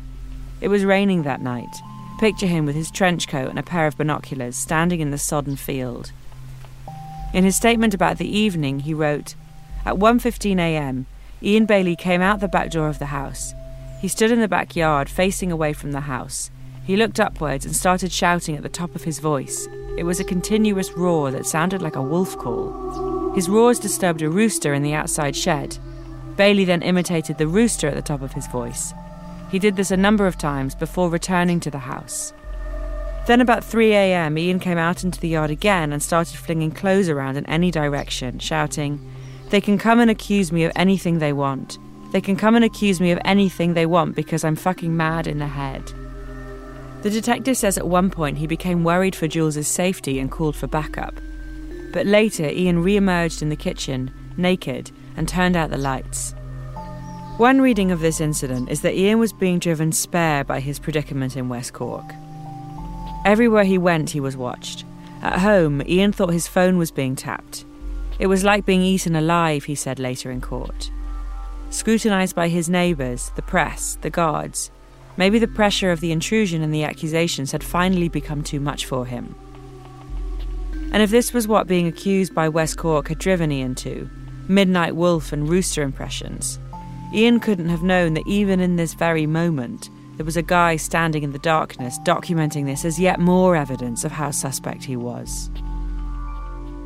It 0.60 0.68
was 0.68 0.84
raining 0.84 1.22
that 1.22 1.40
night. 1.40 1.74
Picture 2.20 2.46
him 2.46 2.66
with 2.66 2.76
his 2.76 2.90
trench 2.90 3.28
coat 3.28 3.48
and 3.48 3.58
a 3.58 3.62
pair 3.62 3.86
of 3.86 3.96
binoculars 3.96 4.56
standing 4.56 5.00
in 5.00 5.10
the 5.10 5.16
sodden 5.16 5.56
field. 5.56 6.12
In 7.32 7.44
his 7.44 7.56
statement 7.56 7.94
about 7.94 8.18
the 8.18 8.38
evening, 8.38 8.80
he 8.80 8.92
wrote, 8.92 9.34
At 9.86 9.94
1:15 9.94 10.58
a.m., 10.58 11.06
Ian 11.42 11.64
Bailey 11.64 11.96
came 11.96 12.20
out 12.20 12.40
the 12.40 12.48
back 12.48 12.70
door 12.70 12.88
of 12.88 12.98
the 12.98 13.06
house. 13.06 13.54
He 14.00 14.08
stood 14.08 14.30
in 14.30 14.40
the 14.40 14.48
backyard, 14.48 15.08
facing 15.08 15.50
away 15.50 15.72
from 15.72 15.92
the 15.92 16.00
house. 16.00 16.50
He 16.84 16.96
looked 16.96 17.20
upwards 17.20 17.64
and 17.64 17.74
started 17.74 18.12
shouting 18.12 18.56
at 18.56 18.62
the 18.62 18.68
top 18.68 18.94
of 18.94 19.04
his 19.04 19.18
voice. 19.18 19.66
It 19.96 20.04
was 20.04 20.20
a 20.20 20.24
continuous 20.24 20.92
roar 20.92 21.30
that 21.30 21.46
sounded 21.46 21.80
like 21.80 21.96
a 21.96 22.02
wolf 22.02 22.36
call. 22.36 23.32
His 23.34 23.48
roars 23.48 23.78
disturbed 23.78 24.20
a 24.20 24.28
rooster 24.28 24.74
in 24.74 24.82
the 24.82 24.94
outside 24.94 25.34
shed. 25.34 25.78
Bailey 26.36 26.64
then 26.64 26.82
imitated 26.82 27.38
the 27.38 27.46
rooster 27.46 27.88
at 27.88 27.94
the 27.94 28.02
top 28.02 28.20
of 28.20 28.32
his 28.32 28.46
voice. 28.48 28.92
He 29.50 29.58
did 29.58 29.76
this 29.76 29.90
a 29.90 29.96
number 29.96 30.26
of 30.26 30.36
times 30.36 30.74
before 30.74 31.08
returning 31.08 31.60
to 31.60 31.70
the 31.70 31.78
house. 31.78 32.32
Then, 33.26 33.40
about 33.40 33.64
3 33.64 33.92
a.m., 33.92 34.36
Ian 34.36 34.58
came 34.58 34.78
out 34.78 35.04
into 35.04 35.20
the 35.20 35.28
yard 35.28 35.50
again 35.50 35.92
and 35.92 36.02
started 36.02 36.36
flinging 36.36 36.72
clothes 36.72 37.08
around 37.08 37.36
in 37.36 37.46
any 37.46 37.70
direction, 37.70 38.38
shouting, 38.40 39.00
They 39.50 39.60
can 39.60 39.78
come 39.78 40.00
and 40.00 40.10
accuse 40.10 40.50
me 40.50 40.64
of 40.64 40.72
anything 40.74 41.18
they 41.18 41.32
want. 41.32 41.78
They 42.12 42.20
can 42.20 42.36
come 42.36 42.56
and 42.56 42.64
accuse 42.64 43.00
me 43.00 43.12
of 43.12 43.20
anything 43.24 43.74
they 43.74 43.86
want 43.86 44.16
because 44.16 44.44
I'm 44.44 44.56
fucking 44.56 44.96
mad 44.96 45.26
in 45.26 45.38
the 45.38 45.46
head. 45.46 45.92
The 47.02 47.10
detective 47.10 47.56
says 47.56 47.78
at 47.78 47.88
one 47.88 48.10
point 48.10 48.38
he 48.38 48.46
became 48.46 48.84
worried 48.84 49.16
for 49.16 49.26
Jules's 49.26 49.66
safety 49.66 50.18
and 50.18 50.30
called 50.30 50.54
for 50.54 50.66
backup. 50.66 51.14
But 51.92 52.06
later, 52.06 52.48
Ian 52.48 52.82
re 52.82 52.96
emerged 52.96 53.42
in 53.42 53.48
the 53.48 53.56
kitchen, 53.56 54.10
naked, 54.36 54.90
and 55.16 55.28
turned 55.28 55.56
out 55.56 55.70
the 55.70 55.78
lights. 55.78 56.34
One 57.38 57.60
reading 57.60 57.90
of 57.90 58.00
this 58.00 58.20
incident 58.20 58.70
is 58.70 58.82
that 58.82 58.94
Ian 58.94 59.18
was 59.18 59.32
being 59.32 59.58
driven 59.58 59.90
spare 59.90 60.44
by 60.44 60.60
his 60.60 60.78
predicament 60.78 61.36
in 61.36 61.48
West 61.48 61.72
Cork. 61.72 62.04
Everywhere 63.24 63.64
he 63.64 63.78
went, 63.78 64.10
he 64.10 64.20
was 64.20 64.36
watched. 64.36 64.84
At 65.22 65.38
home, 65.38 65.82
Ian 65.86 66.12
thought 66.12 66.32
his 66.32 66.48
phone 66.48 66.78
was 66.78 66.90
being 66.90 67.14
tapped. 67.14 67.64
It 68.18 68.26
was 68.26 68.44
like 68.44 68.66
being 68.66 68.82
eaten 68.82 69.14
alive, 69.14 69.64
he 69.64 69.74
said 69.74 69.98
later 69.98 70.30
in 70.30 70.40
court. 70.40 70.90
Scrutinised 71.70 72.34
by 72.34 72.48
his 72.48 72.68
neighbours, 72.68 73.30
the 73.36 73.42
press, 73.42 73.96
the 74.02 74.10
guards, 74.10 74.70
maybe 75.16 75.38
the 75.38 75.46
pressure 75.46 75.90
of 75.90 76.00
the 76.00 76.12
intrusion 76.12 76.62
and 76.62 76.74
the 76.74 76.84
accusations 76.84 77.52
had 77.52 77.64
finally 77.64 78.08
become 78.08 78.42
too 78.42 78.60
much 78.60 78.86
for 78.86 79.06
him. 79.06 79.34
And 80.92 81.02
if 81.02 81.10
this 81.10 81.32
was 81.32 81.48
what 81.48 81.66
being 81.66 81.86
accused 81.86 82.34
by 82.34 82.48
West 82.48 82.76
Cork 82.76 83.08
had 83.08 83.18
driven 83.18 83.50
Ian 83.52 83.74
to 83.76 84.10
midnight 84.48 84.96
wolf 84.96 85.32
and 85.32 85.48
rooster 85.48 85.82
impressions 85.82 86.58
Ian 87.14 87.40
couldn't 87.40 87.68
have 87.68 87.82
known 87.82 88.14
that 88.14 88.26
even 88.26 88.58
in 88.58 88.76
this 88.76 88.94
very 88.94 89.26
moment, 89.26 89.90
there 90.16 90.26
was 90.26 90.36
a 90.36 90.42
guy 90.42 90.76
standing 90.76 91.22
in 91.22 91.32
the 91.32 91.38
darkness 91.38 91.98
documenting 92.04 92.66
this 92.66 92.84
as 92.84 93.00
yet 93.00 93.18
more 93.18 93.56
evidence 93.56 94.04
of 94.04 94.12
how 94.12 94.30
suspect 94.30 94.84
he 94.84 94.96
was. 94.96 95.50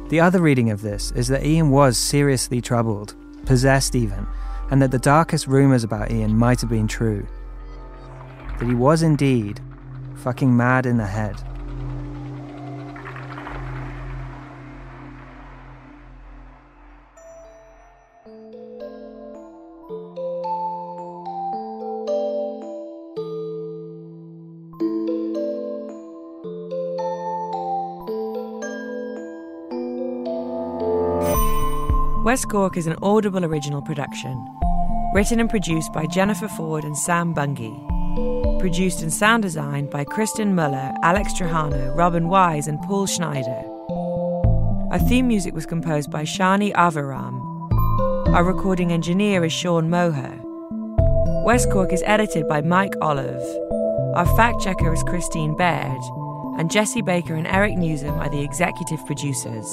The 0.08 0.20
other 0.20 0.40
reading 0.40 0.70
of 0.70 0.82
this 0.82 1.10
is 1.12 1.28
that 1.28 1.44
Ian 1.44 1.70
was 1.70 1.98
seriously 1.98 2.60
troubled, 2.60 3.16
possessed 3.44 3.96
even, 3.96 4.26
and 4.70 4.80
that 4.80 4.92
the 4.92 4.98
darkest 4.98 5.46
rumours 5.46 5.82
about 5.82 6.10
Ian 6.10 6.36
might 6.36 6.60
have 6.60 6.70
been 6.70 6.86
true. 6.86 7.26
That 8.58 8.68
he 8.68 8.74
was 8.74 9.02
indeed 9.02 9.60
fucking 10.16 10.56
mad 10.56 10.86
in 10.86 10.96
the 10.96 11.06
head. 11.06 11.36
West 32.26 32.48
Cork 32.48 32.76
is 32.76 32.88
an 32.88 32.96
Audible 33.02 33.44
original 33.44 33.80
production. 33.80 34.44
Written 35.14 35.38
and 35.38 35.48
produced 35.48 35.92
by 35.92 36.06
Jennifer 36.06 36.48
Forde 36.48 36.82
and 36.82 36.98
Sam 36.98 37.32
Bungey. 37.32 38.58
Produced 38.58 39.00
and 39.00 39.12
sound 39.14 39.44
designed 39.44 39.90
by 39.90 40.02
Kristen 40.02 40.52
Muller, 40.52 40.92
Alex 41.04 41.32
Trajano, 41.34 41.94
Robin 41.94 42.28
Wise, 42.28 42.66
and 42.66 42.82
Paul 42.82 43.06
Schneider. 43.06 43.62
Our 44.90 44.98
theme 45.08 45.28
music 45.28 45.54
was 45.54 45.66
composed 45.66 46.10
by 46.10 46.24
Shani 46.24 46.72
Aviram. 46.72 47.40
Our 48.34 48.42
recording 48.42 48.90
engineer 48.90 49.44
is 49.44 49.52
Sean 49.52 49.88
Moher. 49.88 50.36
West 51.44 51.70
Cork 51.70 51.92
is 51.92 52.02
edited 52.06 52.48
by 52.48 52.60
Mike 52.60 52.94
Olive. 53.00 53.40
Our 54.16 54.26
fact 54.36 54.60
checker 54.60 54.92
is 54.92 55.04
Christine 55.04 55.56
Baird. 55.56 56.02
And 56.58 56.72
Jesse 56.72 57.02
Baker 57.02 57.36
and 57.36 57.46
Eric 57.46 57.74
Nuzum 57.74 58.18
are 58.18 58.30
the 58.30 58.42
executive 58.42 59.06
producers. 59.06 59.72